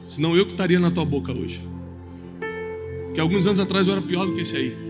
Senão 0.10 0.36
eu 0.36 0.48
que 0.48 0.54
estaria 0.54 0.80
na 0.80 0.90
tua 0.90 1.06
boca 1.06 1.32
hoje. 1.32 1.62
Porque 3.06 3.20
alguns 3.20 3.46
anos 3.46 3.60
atrás 3.60 3.86
eu 3.86 3.94
era 3.94 4.02
pior 4.02 4.26
do 4.26 4.34
que 4.34 4.42
esse 4.42 4.58
aí. 4.58 4.87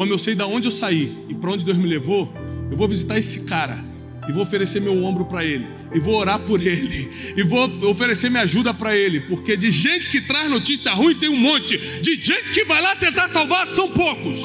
Como 0.00 0.10
eu 0.10 0.16
sei 0.16 0.34
de 0.34 0.42
onde 0.42 0.66
eu 0.66 0.70
saí 0.70 1.26
e 1.28 1.34
para 1.34 1.50
onde 1.50 1.62
Deus 1.62 1.76
me 1.76 1.86
levou, 1.86 2.32
eu 2.70 2.74
vou 2.74 2.88
visitar 2.88 3.18
esse 3.18 3.40
cara 3.40 3.84
e 4.26 4.32
vou 4.32 4.42
oferecer 4.42 4.80
meu 4.80 5.04
ombro 5.04 5.26
para 5.26 5.44
ele 5.44 5.66
e 5.94 6.00
vou 6.00 6.14
orar 6.14 6.40
por 6.40 6.58
ele 6.66 7.10
e 7.36 7.42
vou 7.42 7.68
oferecer 7.86 8.30
minha 8.30 8.44
ajuda 8.44 8.72
para 8.72 8.96
ele, 8.96 9.20
porque 9.20 9.58
de 9.58 9.70
gente 9.70 10.08
que 10.08 10.22
traz 10.22 10.48
notícia 10.48 10.90
ruim 10.92 11.16
tem 11.16 11.28
um 11.28 11.36
monte, 11.36 11.76
de 12.00 12.16
gente 12.16 12.50
que 12.50 12.64
vai 12.64 12.80
lá 12.80 12.96
tentar 12.96 13.28
salvar 13.28 13.74
são 13.74 13.90
poucos. 13.90 14.40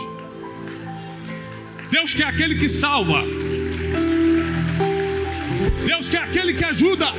Deus 1.89 2.13
quer 2.13 2.25
aquele 2.25 2.55
que 2.55 2.67
salva. 2.67 3.23
Deus 5.87 6.09
quer 6.09 6.23
aquele 6.23 6.53
que 6.53 6.65
ajuda. 6.65 7.13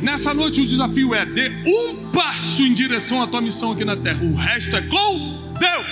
Nessa 0.00 0.34
noite 0.34 0.60
o 0.60 0.66
desafio 0.66 1.14
é 1.14 1.24
dê 1.24 1.62
um 1.66 2.10
passo 2.10 2.62
em 2.62 2.74
direção 2.74 3.22
à 3.22 3.26
tua 3.26 3.40
missão 3.40 3.72
aqui 3.72 3.84
na 3.84 3.96
terra. 3.96 4.22
O 4.24 4.34
resto 4.34 4.76
é 4.76 4.82
com 4.82 5.52
Deus. 5.58 5.86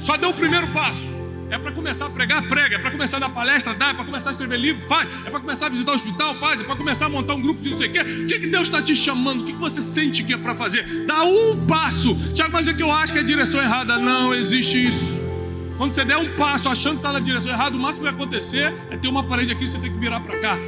Só 0.00 0.16
dê 0.16 0.26
o 0.26 0.32
primeiro 0.32 0.68
passo. 0.68 1.08
É 1.50 1.58
para 1.58 1.72
começar 1.72 2.06
a 2.06 2.10
pregar, 2.10 2.46
prega. 2.46 2.76
É 2.76 2.78
para 2.78 2.90
começar 2.90 3.16
a 3.16 3.20
dar 3.20 3.30
palestra, 3.30 3.74
dá. 3.74 3.88
É 3.88 3.94
para 3.94 4.04
começar 4.04 4.30
a 4.30 4.32
escrever 4.32 4.58
livro, 4.58 4.86
faz. 4.86 5.08
É 5.24 5.30
para 5.30 5.40
começar 5.40 5.66
a 5.66 5.68
visitar 5.70 5.92
o 5.92 5.94
hospital, 5.94 6.34
faz. 6.34 6.60
É 6.60 6.64
para 6.64 6.76
começar 6.76 7.06
a 7.06 7.08
montar 7.08 7.34
um 7.34 7.42
grupo 7.42 7.60
de 7.60 7.70
não 7.70 7.78
sei 7.78 7.88
o 7.88 7.92
quê. 7.92 8.00
O 8.00 8.26
que, 8.26 8.38
que 8.38 8.46
Deus 8.46 8.64
está 8.64 8.82
te 8.82 8.94
chamando? 8.94 9.42
O 9.42 9.44
que, 9.44 9.52
que 9.54 9.58
você 9.58 9.80
sente 9.80 10.22
que 10.22 10.34
é 10.34 10.36
para 10.36 10.54
fazer? 10.54 11.06
Dá 11.06 11.24
um 11.24 11.66
passo. 11.66 12.14
Tiago, 12.32 12.52
mas 12.52 12.68
é 12.68 12.74
que 12.74 12.82
eu 12.82 12.92
acho 12.92 13.12
que 13.12 13.18
é 13.18 13.22
a 13.22 13.24
direção 13.24 13.60
errada. 13.60 13.98
Não 13.98 14.34
existe 14.34 14.86
isso. 14.86 15.06
Quando 15.78 15.94
você 15.94 16.04
der 16.04 16.18
um 16.18 16.36
passo 16.36 16.68
achando 16.68 16.94
que 16.94 16.98
está 16.98 17.12
na 17.12 17.20
direção 17.20 17.52
errada, 17.52 17.76
o 17.76 17.80
máximo 17.80 18.04
que 18.04 18.12
vai 18.12 18.20
acontecer 18.20 18.74
é 18.90 18.96
ter 18.96 19.08
uma 19.08 19.24
parede 19.24 19.52
aqui 19.52 19.64
e 19.64 19.68
você 19.68 19.78
tem 19.78 19.90
que 19.90 19.98
virar 19.98 20.20
para 20.20 20.38
cá 20.40 20.58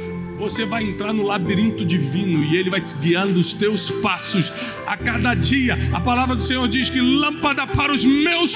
você 0.41 0.65
vai 0.65 0.83
entrar 0.83 1.13
no 1.13 1.21
labirinto 1.21 1.85
divino 1.85 2.43
e 2.43 2.57
ele 2.57 2.71
vai 2.71 2.81
te 2.81 2.95
guiando 2.95 3.39
os 3.39 3.53
teus 3.53 3.91
passos 3.91 4.51
a 4.87 4.97
cada 4.97 5.35
dia. 5.35 5.77
A 5.93 6.01
palavra 6.01 6.35
do 6.35 6.41
Senhor 6.41 6.67
diz 6.67 6.89
que 6.89 6.99
lâmpada 6.99 7.67
para 7.67 7.93
os 7.93 8.03
meus 8.03 8.55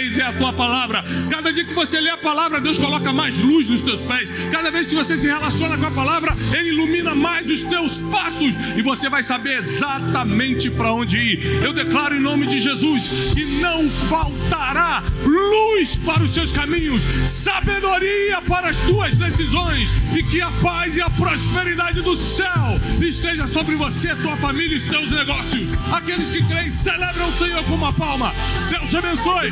é 0.00 0.22
a 0.22 0.32
tua 0.32 0.52
palavra. 0.52 1.04
Cada 1.28 1.52
dia 1.52 1.64
que 1.64 1.74
você 1.74 2.00
lê 2.00 2.10
a 2.10 2.16
palavra, 2.16 2.60
Deus 2.60 2.78
coloca 2.78 3.12
mais 3.12 3.42
luz 3.42 3.68
nos 3.68 3.82
teus 3.82 4.00
pés. 4.00 4.30
Cada 4.50 4.70
vez 4.70 4.86
que 4.86 4.94
você 4.94 5.16
se 5.16 5.26
relaciona 5.26 5.76
com 5.76 5.86
a 5.86 5.90
palavra, 5.90 6.34
ele 6.52 6.70
ilumina 6.70 7.14
mais 7.14 7.50
os 7.50 7.62
teus 7.62 7.98
passos 7.98 8.52
e 8.76 8.82
você 8.82 9.08
vai 9.08 9.22
saber 9.22 9.62
exatamente 9.62 10.70
para 10.70 10.92
onde 10.92 11.18
ir. 11.18 11.62
Eu 11.62 11.72
declaro 11.72 12.16
em 12.16 12.20
nome 12.20 12.46
de 12.46 12.58
Jesus 12.58 13.08
que 13.34 13.44
não 13.60 13.88
faltará 13.90 15.02
luz 15.24 15.96
para 15.96 16.22
os 16.22 16.32
seus 16.32 16.52
caminhos, 16.52 17.02
sabedoria 17.24 18.40
para 18.42 18.68
as 18.70 18.76
tuas 18.78 19.16
decisões 19.16 19.90
e 20.14 20.22
que 20.22 20.40
a 20.40 20.50
paz 20.62 20.96
e 20.96 21.02
a 21.02 21.10
prosperidade 21.10 22.00
do 22.00 22.16
céu 22.16 22.80
esteja 23.00 23.46
sobre 23.46 23.74
você, 23.76 24.14
tua 24.16 24.36
família 24.36 24.74
e 24.74 24.76
os 24.76 24.84
teus 24.84 25.10
negócios. 25.12 25.68
Aqueles 25.92 26.30
que 26.30 26.42
creem, 26.44 26.70
celebram 26.70 27.28
o 27.28 27.32
Senhor 27.32 27.62
com 27.64 27.74
uma 27.74 27.92
palma. 27.92 28.32
Deus 28.70 28.94
abençoe. 28.94 29.48